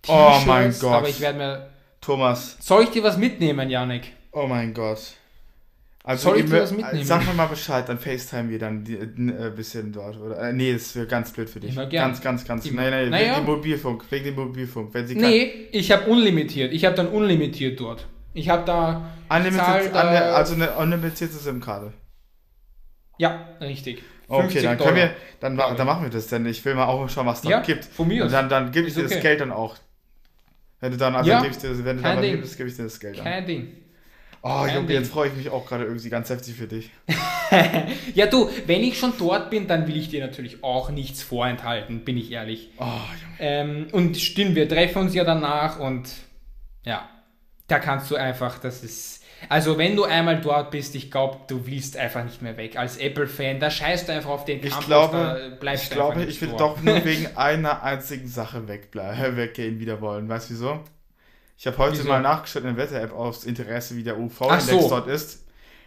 [0.02, 0.42] T-Shirts.
[0.44, 0.94] Oh mein Gott.
[0.94, 1.70] Aber ich werde mir.
[2.00, 2.56] Thomas.
[2.60, 4.12] Soll ich dir was mitnehmen, Janik?
[4.30, 5.14] Oh mein Gott.
[6.04, 7.04] Also Soll ich dir was mitnehmen?
[7.04, 10.16] Sag mir mal Bescheid, dann FaceTime wir dann ein äh, bisschen dort.
[10.18, 11.72] Oder, äh, nee, das wäre ganz blöd für dich.
[11.72, 12.12] Immer gern.
[12.12, 12.64] Ganz, ganz, ganz.
[12.70, 13.34] Nein, nein, naja.
[13.34, 14.04] wegen dem Mobilfunk.
[14.08, 14.94] Wegen dem Mobilfunk.
[14.94, 16.72] Wenn sie nee, ich habe unlimitiert.
[16.72, 18.06] Ich habe dann unlimitiert dort.
[18.32, 19.10] Ich habe da.
[19.28, 21.92] Unlimited, zahl, also eine unlimitierte SIM-Karte.
[23.18, 24.02] Ja, richtig.
[24.28, 27.26] Okay, dann können wir, dann, dann machen wir das, denn ich will mal auch schauen,
[27.26, 27.84] was da ja, gibt.
[27.84, 29.14] Von mir Und dann, dann gebe ich dir okay.
[29.14, 29.76] das Geld dann auch.
[30.80, 33.16] Wenn du dann, also ja, gibst, wenn du dann gibst, gebe ich dir das Geld
[33.22, 33.68] Kein Ding.
[34.42, 36.90] Oh, Junge, jetzt freue ich mich auch gerade irgendwie ganz heftig für dich.
[38.14, 42.04] ja, du, wenn ich schon dort bin, dann will ich dir natürlich auch nichts vorenthalten,
[42.04, 42.70] bin ich ehrlich.
[42.78, 43.34] Oh, Junge.
[43.40, 46.08] Ähm, und stimmt, wir treffen uns ja danach und
[46.84, 47.08] ja,
[47.66, 49.17] da kannst du einfach, das ist.
[49.48, 52.76] Also, wenn du einmal dort bist, ich glaube, du willst einfach nicht mehr weg.
[52.76, 56.40] Als Apple-Fan, da scheißt du einfach auf den Campus, ich glaube, bleibst ich glaube, ich
[56.40, 60.28] will doch nur wegen einer einzigen Sache wegbleiben, weggehen wieder wollen.
[60.28, 60.80] Weißt du wieso?
[61.56, 62.08] Ich habe heute wieso?
[62.08, 64.88] mal nachgeschaut in der Wetter-App aufs Interesse, wie der UV-Index so.
[64.88, 65.44] dort ist.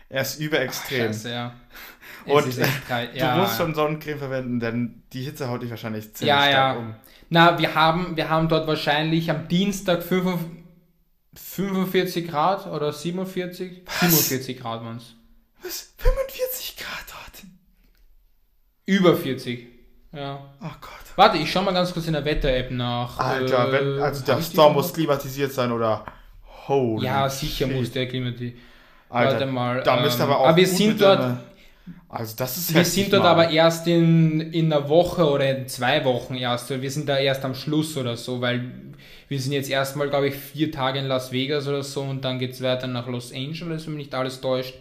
[0.09, 1.03] Er ist überextrem.
[1.03, 1.55] Ach, scheiße, ja.
[2.25, 2.55] Und
[3.13, 6.53] ja, du musst schon Sonnencreme verwenden, denn die Hitze haut dich wahrscheinlich ziemlich ja, stark
[6.53, 6.73] ja.
[6.73, 6.95] um.
[7.29, 10.60] Na, wir haben, wir haben dort wahrscheinlich am Dienstag 45
[11.33, 13.83] 45 Grad oder 47?
[13.85, 13.99] Was?
[14.29, 15.15] 47 Grad waren es.
[15.63, 15.93] Was?
[15.97, 17.43] 45 Grad dort?
[18.85, 19.67] Über 40.
[20.13, 20.39] Ja.
[20.61, 20.91] Oh Gott.
[21.15, 23.17] Warte, ich schau mal ganz kurz in der Wetter-App nach.
[23.17, 26.05] Alter, äh, wenn, also der Storm muss klimatisiert sein oder.
[26.67, 27.75] Holy Ja, sicher shit.
[27.75, 28.57] muss der klimatisiert.
[29.09, 29.83] Alter, Warte mal.
[29.83, 30.47] Da ähm, müsste aber auch.
[30.47, 31.19] Aber wir sind dort.
[31.19, 31.39] Deine,
[32.09, 33.31] also das ist Wir sind dort mal.
[33.31, 36.69] aber erst in, in einer Woche oder in zwei Wochen erst.
[36.69, 38.71] Wir sind da erst am Schluss oder so, weil
[39.31, 42.37] wir sind jetzt erstmal, glaube ich, vier Tage in Las Vegas oder so und dann
[42.37, 44.75] geht es weiter nach Los Angeles, wenn mich nicht alles täuscht.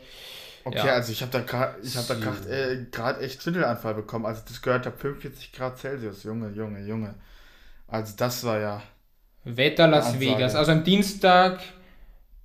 [0.65, 0.95] Okay, ja.
[0.95, 4.27] also ich habe da gerade hab äh, gerade echt Schwindelanfall bekommen.
[4.27, 7.15] Also das gehört da 45 Grad Celsius, Junge, Junge, Junge.
[7.87, 8.83] Also das war ja.
[9.45, 10.57] Wetter Las Vegas.
[10.57, 11.61] Also am Dienstag,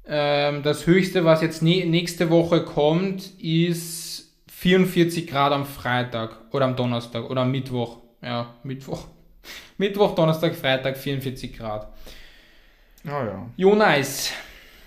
[0.05, 6.75] ähm, das höchste, was jetzt nächste Woche kommt, ist 44 Grad am Freitag oder am
[6.75, 7.97] Donnerstag oder am Mittwoch.
[8.21, 9.07] Ja, Mittwoch.
[9.77, 11.87] Mittwoch, Donnerstag, Freitag 44 Grad.
[13.05, 13.45] Oh ja.
[13.55, 14.31] Jo, nice.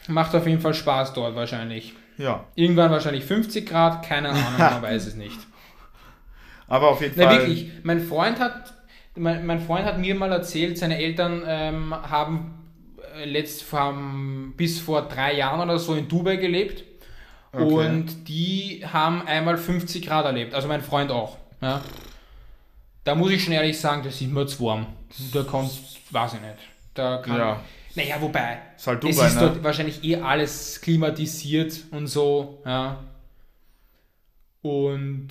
[0.09, 1.93] Macht auf jeden Fall Spaß dort wahrscheinlich.
[2.17, 2.45] Ja.
[2.55, 5.39] Irgendwann wahrscheinlich 50 Grad, keine Ahnung, man weiß es nicht.
[6.67, 7.39] Aber auf jeden Na, Fall.
[7.39, 8.75] wirklich, mein Freund hat,
[9.15, 12.55] mein, mein Freund hat mir mal erzählt, seine Eltern ähm, haben
[13.17, 13.95] äh, letzt vor,
[14.57, 16.85] bis vor drei Jahren oder so in Dubai gelebt.
[17.53, 17.63] Okay.
[17.63, 21.39] Und die haben einmal 50 Grad erlebt, also mein Freund auch.
[21.63, 21.81] Ja.
[23.05, 24.87] Da muss ich schon ehrlich sagen, das ist mir zu warm.
[25.33, 26.59] Da kannst, weiß ich nicht.
[26.95, 27.61] Da kann, ja.
[27.95, 29.41] Naja, wobei, ist halt Dubai, es ist ne?
[29.41, 33.03] dort wahrscheinlich eh alles klimatisiert und so, ja.
[34.63, 35.29] Und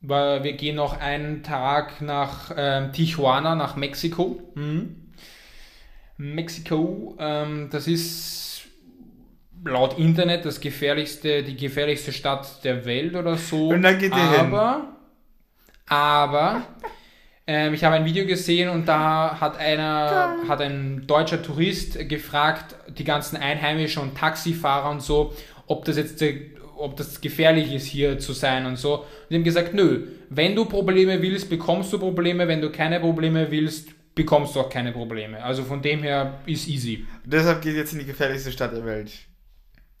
[0.00, 4.40] wir gehen noch einen Tag nach ähm, Tijuana, nach Mexiko.
[4.54, 5.12] Mhm.
[6.16, 8.62] Mexiko, ähm, das ist
[9.64, 13.68] laut Internet das gefährlichste, die gefährlichste Stadt der Welt oder so.
[13.68, 14.82] Und dann geht ihr aber, hin.
[15.92, 16.62] Aber
[17.46, 22.76] ähm, ich habe ein Video gesehen und da hat einer, hat ein deutscher Tourist gefragt,
[22.96, 25.34] die ganzen Einheimischen und Taxifahrer und so,
[25.66, 26.24] ob das jetzt
[26.78, 29.00] ob das gefährlich ist, hier zu sein und so.
[29.00, 32.98] Und die haben gesagt, nö, wenn du Probleme willst, bekommst du Probleme, wenn du keine
[32.98, 35.44] Probleme willst, bekommst du auch keine Probleme.
[35.44, 37.04] Also von dem her ist easy.
[37.26, 39.12] deshalb geht jetzt in die gefährlichste Stadt der Welt.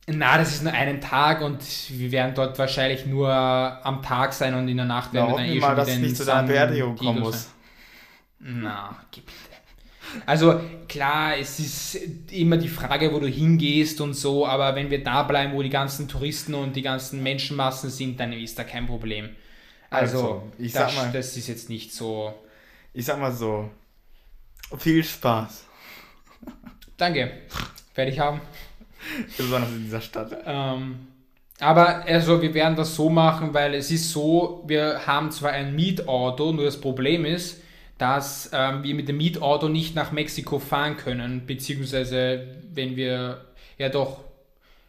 [0.08, 4.54] Na, das ist nur einen Tag und wir werden dort wahrscheinlich nur am Tag sein
[4.54, 6.24] und in der Nacht werden ja, wir dann eh mal, schon dass es nicht zu
[6.24, 7.50] deiner Beerdigung kommen muss.
[8.40, 9.32] Na, bitte.
[10.26, 11.94] Also klar, es ist
[12.32, 15.70] immer die Frage, wo du hingehst und so, aber wenn wir da bleiben, wo die
[15.70, 19.30] ganzen Touristen und die ganzen Menschenmassen sind, dann ist da kein Problem.
[19.88, 22.34] Also, also ich das, sag mal, das ist jetzt nicht so.
[22.92, 23.70] Ich sag mal so,
[24.76, 25.64] viel Spaß.
[26.96, 27.32] Danke.
[27.94, 28.40] Fertig haben.
[29.36, 30.36] Besonders in dieser Stadt.
[30.46, 31.06] Ähm,
[31.60, 35.74] aber also wir werden das so machen, weil es ist so, wir haben zwar ein
[35.76, 37.62] Mietauto, nur das Problem ist,
[37.98, 43.44] dass ähm, wir mit dem Mietauto nicht nach Mexiko fahren können, beziehungsweise wenn wir,
[43.78, 44.20] ja doch,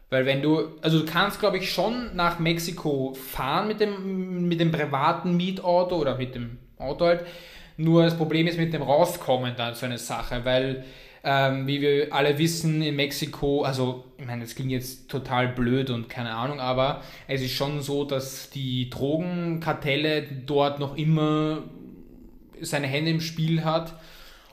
[0.09, 4.59] weil wenn du, also du kannst glaube ich schon nach Mexiko fahren mit dem, mit
[4.59, 7.25] dem privaten Mietauto oder mit dem Auto halt,
[7.77, 10.83] nur das Problem ist mit dem Rauskommen dann so eine Sache, weil
[11.23, 15.89] ähm, wie wir alle wissen, in Mexiko, also ich meine, das klingt jetzt total blöd
[15.89, 21.63] und keine Ahnung, aber es ist schon so, dass die Drogenkartelle dort noch immer
[22.59, 23.95] seine Hände im Spiel hat.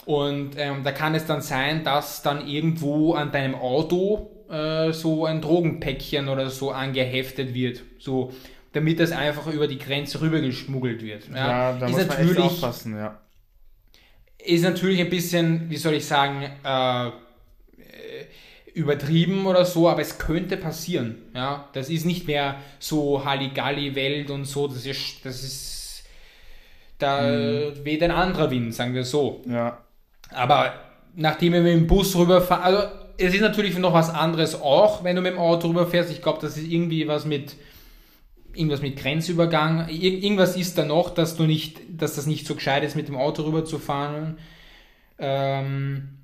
[0.07, 5.27] Und ähm, da kann es dann sein, dass dann irgendwo an deinem Auto äh, so
[5.27, 7.83] ein Drogenpäckchen oder so angeheftet wird.
[7.99, 8.33] So,
[8.73, 11.29] damit das einfach über die Grenze rübergeschmuggelt wird.
[11.29, 13.21] Ja, ja da ist muss man echt aufpassen, ja
[14.45, 17.11] ist natürlich ein bisschen, wie soll ich sagen, äh,
[18.75, 21.17] übertrieben oder so, aber es könnte passieren.
[21.35, 21.69] Ja?
[21.73, 25.81] Das ist nicht mehr so Halligalli-Welt und so, das ist, das ist
[27.01, 27.85] da mhm.
[27.85, 29.43] weht ein anderer Wind, sagen wir so.
[29.49, 29.79] Ja.
[30.33, 30.75] Aber
[31.17, 35.17] nachdem wir mit dem Bus rüberfahren, also es ist natürlich noch was anderes auch, wenn
[35.17, 36.11] du mit dem Auto rüberfährst.
[36.11, 37.57] Ich glaube, das ist irgendwie was mit
[38.55, 42.55] irgendwas mit Grenzübergang, Ir irgendwas ist da noch, dass du nicht, dass das nicht so
[42.55, 44.39] gescheit ist, mit dem Auto rüber zu fahren.
[45.19, 46.19] Ähm,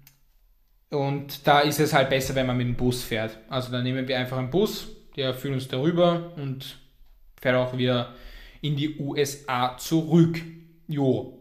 [0.90, 3.38] Und da ist es halt besser, wenn man mit dem Bus fährt.
[3.48, 6.78] Also dann nehmen wir einfach einen Bus, der führt uns darüber und
[7.40, 8.14] fährt auch wieder
[8.62, 10.40] in die USA zurück.
[10.88, 11.38] Jo.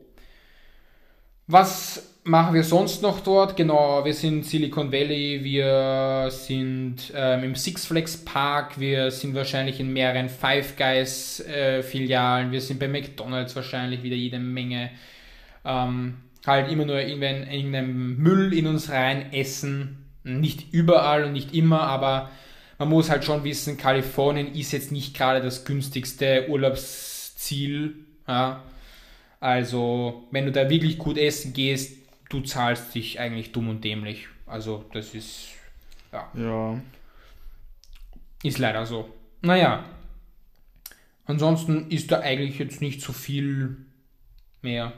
[1.47, 3.55] Was machen wir sonst noch dort?
[3.55, 9.80] Genau, wir sind Silicon Valley, wir sind ähm, im Six Flags Park, wir sind wahrscheinlich
[9.80, 14.89] in mehreren Five Guys äh, Filialen, wir sind bei McDonalds wahrscheinlich wieder jede Menge.
[15.63, 16.15] Ähm,
[16.45, 20.05] halt immer nur in, in irgendeinem Müll in uns rein essen.
[20.23, 22.32] Nicht überall und nicht immer, aber
[22.80, 27.93] man muss halt schon wissen, Kalifornien ist jetzt nicht gerade das günstigste Urlaubsziel.
[28.28, 28.63] Ja.
[29.39, 34.28] Also, wenn du da wirklich gut essen gehst, du zahlst dich eigentlich dumm und dämlich.
[34.45, 35.49] Also, das ist.
[36.11, 36.30] Ja.
[36.34, 36.80] ja.
[38.43, 39.09] Ist leider so.
[39.41, 39.86] Naja.
[41.26, 43.78] Ansonsten ist da eigentlich jetzt nicht so viel
[44.61, 44.93] mehr.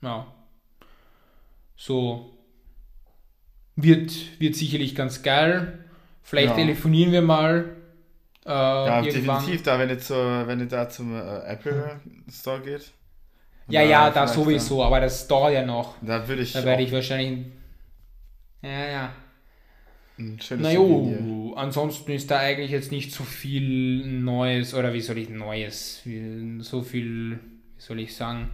[0.00, 0.26] Ja.
[1.76, 2.36] So.
[3.76, 5.84] Wird, wird sicherlich ganz geil.
[6.22, 6.56] Vielleicht ja.
[6.56, 7.76] telefonieren wir mal.
[8.44, 9.40] Äh, ja, irgendwann.
[9.40, 12.00] definitiv, da wenn ihr, zu, wenn ihr da zum äh, Apple
[12.30, 12.92] Store geht.
[13.68, 15.96] Ja, ja, da sowieso, dann, aber das dauert ja noch.
[16.02, 16.52] Da würde ich.
[16.52, 17.46] Da werde ich wahrscheinlich.
[18.62, 19.12] Ja, ja.
[20.16, 20.80] Naja,
[21.56, 26.02] ansonsten ist da eigentlich jetzt nicht so viel Neues, oder wie soll ich Neues,
[26.60, 27.40] so viel,
[27.76, 28.50] wie soll ich sagen,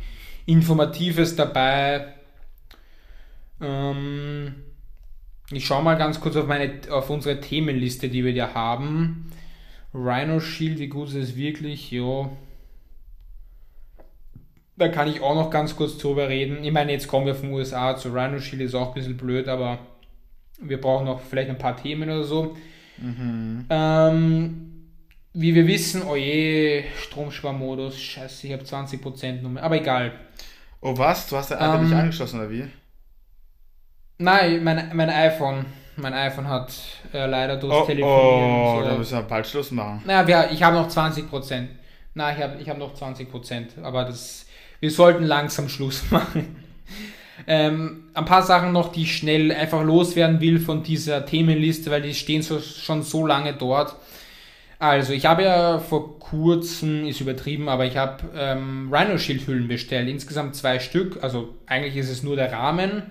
[0.47, 2.15] Informatives dabei.
[3.61, 4.55] Ähm,
[5.51, 9.31] ich schaue mal ganz kurz auf, meine, auf unsere Themenliste, die wir da haben.
[9.93, 11.91] Rhino Shield, wie gut ist es wirklich?
[11.91, 12.31] Ja,
[14.81, 16.65] da kann ich auch noch ganz kurz drüber reden.
[16.65, 19.47] Ich meine, jetzt kommen wir von USA zu Rhino Shield, ist auch ein bisschen blöd,
[19.47, 19.79] aber
[20.59, 22.57] wir brauchen noch vielleicht ein paar Themen oder so.
[22.97, 23.67] Mhm.
[23.69, 24.87] Ähm,
[25.35, 30.13] wie wir wissen, oh je, Stromsparmodus, scheiße, ich habe 20% Nummer, aber egal.
[30.81, 31.29] Oh was?
[31.29, 32.65] Du hast dein iPad ähm, nicht angeschlossen, oder wie?
[34.17, 35.67] Nein, mein, mein iPhone.
[35.97, 36.73] Mein iPhone hat
[37.13, 38.51] äh, leider durchs oh, Telefonieren.
[38.51, 40.03] Oh, so, da müssen wir bald Schluss machen.
[40.07, 41.67] Naja, ich habe noch 20%.
[42.15, 44.47] Nein, ich habe ich hab noch 20%, aber das
[44.81, 46.57] wir sollten langsam Schluss machen.
[47.47, 52.03] Ähm, ein paar Sachen noch, die ich schnell einfach loswerden will von dieser Themenliste, weil
[52.03, 53.97] die stehen so, schon so lange dort.
[54.79, 59.69] Also, ich habe ja vor kurzem, ist übertrieben, aber ich habe ähm, Rhino Shield Hüllen
[59.69, 60.09] bestellt.
[60.09, 61.23] Insgesamt zwei Stück.
[61.23, 63.03] Also, eigentlich ist es nur der Rahmen.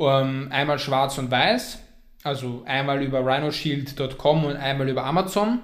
[0.00, 1.78] Ähm, einmal schwarz und weiß.
[2.24, 5.60] Also, einmal über rhinoshield.com und einmal über Amazon.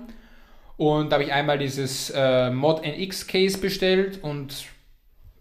[0.76, 4.66] Und da habe ich einmal dieses äh, Mod NX Case bestellt und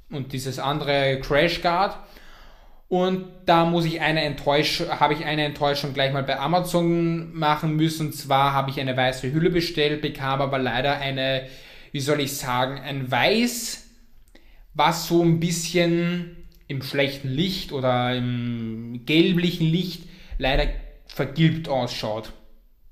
[0.09, 1.97] und dieses andere Crash Guard.
[2.87, 7.75] Und da muss ich eine Enttäuschung, habe ich eine Enttäuschung gleich mal bei Amazon machen
[7.75, 8.07] müssen.
[8.07, 11.47] Und zwar habe ich eine weiße Hülle bestellt, bekam aber leider eine,
[11.91, 13.89] wie soll ich sagen, ein Weiß,
[14.73, 20.03] was so ein bisschen im schlechten Licht oder im gelblichen Licht
[20.37, 20.67] leider
[21.07, 22.33] vergilbt ausschaut.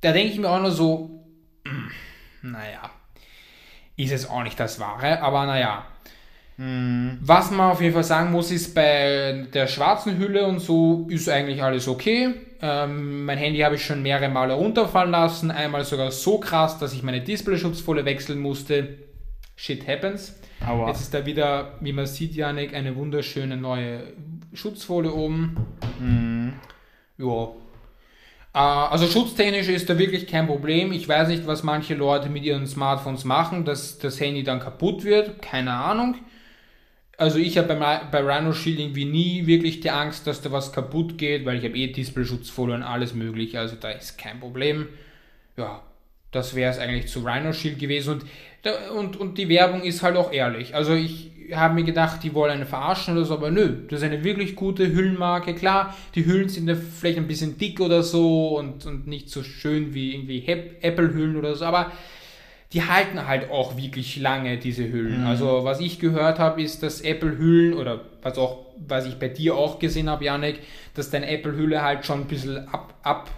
[0.02, 1.26] Da denke ich mir auch nur so,
[2.42, 2.90] naja,
[3.96, 5.86] ist es auch nicht das Wahre, aber naja,
[6.58, 7.18] Mhm.
[7.22, 11.30] Was man auf jeden Fall sagen muss, ist bei der schwarzen Hülle und so ist
[11.30, 12.34] eigentlich alles okay.
[12.62, 16.94] Ähm, mein Handy habe ich schon mehrere Male runterfallen lassen, einmal sogar so krass, dass
[16.94, 19.00] ich meine Display-Schutzfolie wechseln musste.
[19.56, 20.40] Shit happens.
[20.66, 20.88] Aua.
[20.88, 24.14] Jetzt ist da wieder, wie man sieht, Janik, eine wunderschöne neue
[24.54, 25.58] Schutzfolie oben.
[26.00, 26.54] Mhm.
[27.18, 27.50] Ja.
[28.54, 30.92] Äh, also schutztechnisch ist da wirklich kein Problem.
[30.94, 35.04] Ich weiß nicht, was manche Leute mit ihren Smartphones machen, dass das Handy dann kaputt
[35.04, 35.42] wird.
[35.42, 36.16] Keine Ahnung
[37.18, 40.74] also ich habe bei, bei Rhino Shield irgendwie nie wirklich die Angst, dass da was
[40.74, 44.88] kaputt geht, weil ich habe eh Display-Schutzfolie und alles mögliche, also da ist kein Problem.
[45.58, 45.84] Ja,
[46.32, 48.26] das wäre es eigentlich zu Rhino Shield gewesen und,
[48.96, 50.74] und, und die Werbung ist halt auch ehrlich.
[50.76, 54.06] Also ich habe mir gedacht, die wollen einen verarschen oder so, aber nö, das ist
[54.06, 55.54] eine wirklich gute Hüllenmarke.
[55.54, 59.44] Klar, die Hüllen sind ja vielleicht ein bisschen dick oder so und, und nicht so
[59.44, 61.92] schön wie irgendwie Apple-Hüllen oder so, aber
[62.74, 65.22] die halten halt auch wirklich lange, diese Hüllen.
[65.22, 65.28] Mhm.
[65.28, 69.56] Also was ich gehört habe, ist, dass Apple-Hüllen oder was auch, was ich bei dir
[69.56, 70.60] auch gesehen habe, Janik,
[70.96, 73.30] dass deine Apple-Hülle halt schon ein bisschen ab, ab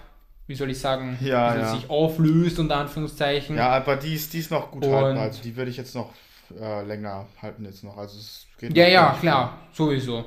[0.47, 1.73] wie soll ich sagen, ja, ja.
[1.73, 3.57] sich auflöst, unter Anführungszeichen.
[3.57, 5.95] Ja, aber die ist, die ist noch gut Und halten, also die würde ich jetzt
[5.95, 6.13] noch
[6.59, 7.97] äh, länger halten jetzt noch.
[7.97, 10.25] Also es geht Ja, ja, klar, sowieso.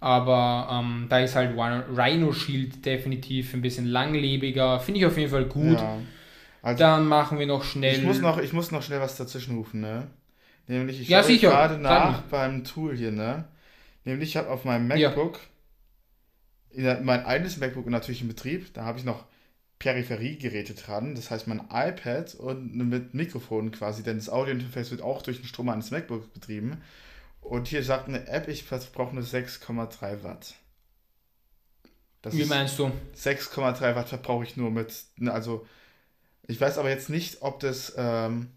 [0.00, 4.80] Aber ähm, da ist halt Rhino Shield definitiv ein bisschen langlebiger.
[4.80, 5.80] Finde ich auf jeden Fall gut.
[5.80, 5.98] Ja.
[6.62, 7.98] Also, Dann machen wir noch schnell.
[7.98, 10.08] Ich muss noch, ich muss noch schnell was dazwischen rufen, ne?
[10.68, 13.48] Nämlich, ich ja, schaue gerade nach beim Tool hier, ne?
[14.04, 15.40] Nämlich, ich habe auf meinem MacBook,
[16.72, 17.00] ja.
[17.02, 19.24] mein eigenes MacBook natürlich in Betrieb, da habe ich noch
[19.80, 25.22] Peripheriegeräte dran, das heißt mein iPad und mit Mikrofon quasi, denn das Audiointerface wird auch
[25.22, 26.80] durch den Strom eines MacBooks betrieben.
[27.40, 30.54] Und hier sagt eine App, ich brauche nur 6,3 Watt.
[32.22, 32.92] Das Wie meinst du?
[33.16, 35.66] 6,3 Watt verbrauche ich nur mit, ne, also
[36.46, 38.48] ich weiß aber jetzt nicht, ob das ähm,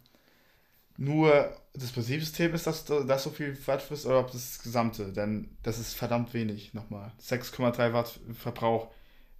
[0.97, 5.49] nur das Betriebssystem ist, das, das so viel Watt frisst oder ob das gesamte, denn
[5.63, 7.11] das ist verdammt wenig nochmal.
[7.21, 8.87] 6,3 Watt Verbrauch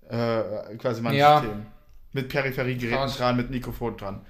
[0.10, 1.40] äh, quasi mein ja.
[1.40, 1.66] System.
[2.12, 4.22] Mit Peripheriegeräten dran, mit Mikrofon dran.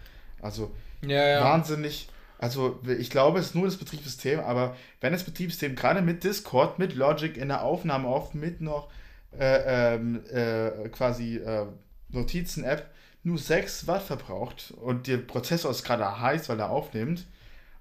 [0.41, 1.43] Also ja, ja.
[1.43, 2.09] wahnsinnig.
[2.39, 6.79] Also ich glaube, es ist nur das Betriebssystem, aber wenn das Betriebssystem gerade mit Discord,
[6.79, 8.89] mit Logic in der Aufnahme oft mit noch
[9.37, 11.65] äh, ähm, äh, quasi äh,
[12.09, 12.89] Notizen-App
[13.25, 17.25] nur 6 Watt verbraucht und der Prozessor ist gerade heiß, weil er aufnimmt,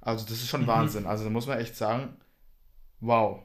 [0.00, 0.68] also das ist schon mhm.
[0.68, 1.06] Wahnsinn.
[1.06, 2.16] Also da muss man echt sagen,
[3.00, 3.40] wow.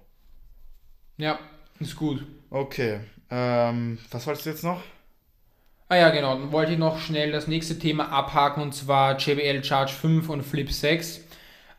[1.18, 1.40] Ja,
[1.80, 2.26] ist gut.
[2.50, 4.82] Okay, ähm, was wolltest du jetzt noch?
[5.90, 6.38] Ah ja, genau.
[6.38, 10.44] Dann wollte ich noch schnell das nächste Thema abhaken und zwar JBL Charge 5 und
[10.44, 11.22] Flip 6.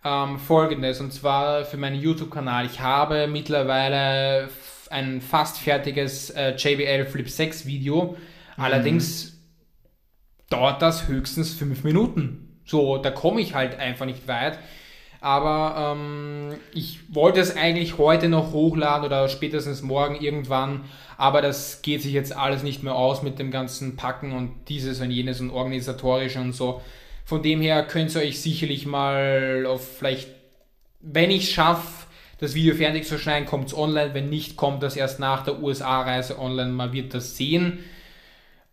[0.05, 2.66] Ähm, Folgendes und zwar für meinen YouTube-Kanal.
[2.66, 4.49] Ich habe mittlerweile
[4.91, 8.16] ein fast fertiges äh, JBL Flip 6 Video.
[8.57, 8.62] Mhm.
[8.62, 9.30] Allerdings
[10.51, 12.61] dauert das höchstens 5 Minuten.
[12.66, 14.59] So, da komme ich halt einfach nicht weit.
[15.22, 20.82] Aber ähm, ich wollte es eigentlich heute noch hochladen oder spätestens morgen irgendwann
[21.20, 25.03] aber das geht sich jetzt alles nicht mehr aus mit dem ganzen Packen und dieses
[25.03, 26.80] und jenes und organisatorische und so.
[27.26, 30.30] Von dem her könnt ihr euch sicherlich mal auf vielleicht,
[31.01, 32.07] wenn ich schaffe,
[32.38, 34.14] das Video fertig zu schneiden, kommt es online.
[34.14, 36.72] Wenn nicht, kommt das erst nach der USA-Reise online.
[36.72, 37.80] Man wird das sehen.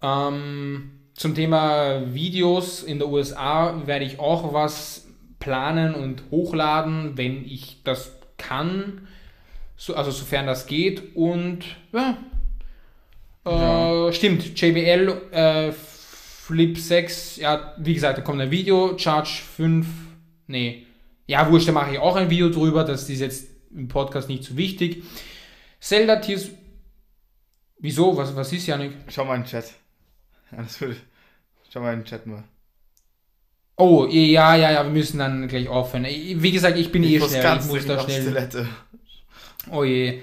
[0.02, 5.08] Ähm, zum Thema Videos in der USA werde ich auch was
[5.40, 9.08] planen und hochladen, wenn ich das kann.
[9.76, 11.16] So, also sofern das geht.
[11.16, 12.18] Und ja,
[13.46, 14.08] ja.
[14.08, 19.88] Äh, stimmt, JBL äh, Flip 6, ja, wie gesagt, da kommt ein Video, Charge 5,
[20.48, 20.86] nee,
[21.26, 24.44] ja, wurscht, da mache ich auch ein Video drüber, das ist jetzt im Podcast nicht
[24.44, 25.04] so wichtig.
[25.80, 26.50] Zelda Tears,
[27.80, 28.92] wieso, was, was ist, Janik?
[29.10, 29.74] Schau mal in den Chat.
[30.56, 30.96] Alles gut.
[31.70, 32.44] Schau mal in den Chat nur.
[33.76, 36.06] Oh, ja, ja, ja, wir müssen dann gleich aufhören.
[36.06, 38.48] Wie gesagt, ich bin ich eh schnell, ich muss da schnell.
[39.72, 40.20] Oh je.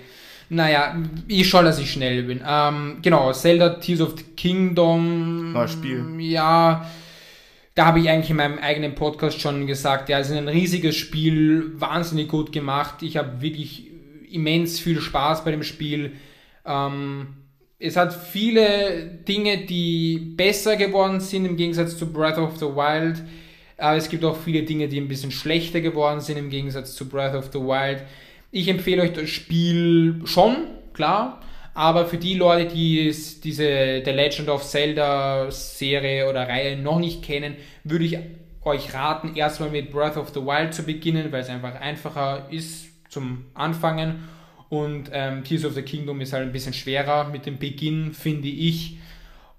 [0.49, 0.97] Naja,
[1.29, 2.43] ich schaue, dass ich schnell bin.
[2.47, 5.53] Ähm, genau, Zelda Tears of the Kingdom.
[5.53, 6.05] Neues Spiel.
[6.19, 6.91] Ja,
[7.75, 10.97] da habe ich eigentlich in meinem eigenen Podcast schon gesagt, ja, es ist ein riesiges
[10.97, 13.03] Spiel, wahnsinnig gut gemacht.
[13.03, 13.91] Ich habe wirklich
[14.31, 16.13] immens viel Spaß bei dem Spiel.
[16.65, 17.29] Ähm,
[17.79, 23.23] es hat viele Dinge, die besser geworden sind im Gegensatz zu Breath of the Wild.
[23.77, 27.09] Aber es gibt auch viele Dinge, die ein bisschen schlechter geworden sind im Gegensatz zu
[27.09, 28.03] Breath of the Wild.
[28.53, 30.57] Ich empfehle euch das Spiel schon,
[30.93, 31.41] klar.
[31.75, 37.01] Aber für die Leute, die es, diese The Legend of Zelda Serie oder Reihe noch
[37.01, 38.19] nicht kennen, würde ich
[38.63, 42.87] euch raten, erstmal mit Breath of the Wild zu beginnen, weil es einfach einfacher ist
[43.11, 44.23] zum Anfangen.
[44.75, 48.49] Und ähm, Tears of the Kingdom ist halt ein bisschen schwerer mit dem Beginn, finde
[48.49, 48.99] ich.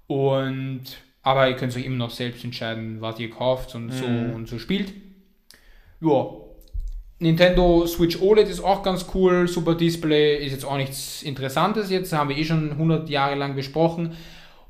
[0.06, 0.82] Und
[1.22, 4.34] aber ihr könnt euch immer noch selbst entscheiden, was ihr kauft und so mhm.
[4.34, 4.92] und so spielt.
[6.00, 6.26] Ja,
[7.18, 12.12] Nintendo Switch OLED ist auch ganz cool, super Display, ist jetzt auch nichts Interessantes jetzt,
[12.12, 14.12] haben wir eh schon 100 Jahre lang besprochen.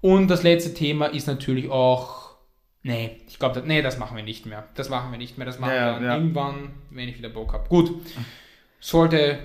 [0.01, 2.37] Und das letzte Thema ist natürlich auch,
[2.85, 4.69] nee, ich glaube, nee, das machen wir nicht mehr.
[4.77, 6.15] Das machen wir nicht mehr, das machen ja, wir ja.
[6.15, 7.69] irgendwann, wenn ich wieder Bock habe.
[7.69, 7.91] Gut,
[8.79, 9.41] sollte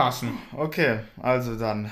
[0.00, 0.38] passen.
[0.56, 1.90] Okay, also dann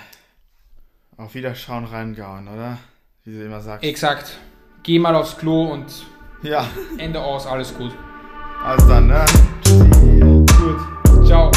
[1.19, 2.79] auf Wiederschauen reingauen, oder?
[3.25, 3.85] Wie du immer sagst.
[3.85, 4.39] Exakt.
[4.83, 6.07] Geh mal aufs Klo und
[6.43, 6.67] ja.
[6.97, 7.93] Ende aus, alles gut.
[8.65, 9.27] Also dann, ne?
[10.59, 11.27] Gut.
[11.27, 11.51] Ciao.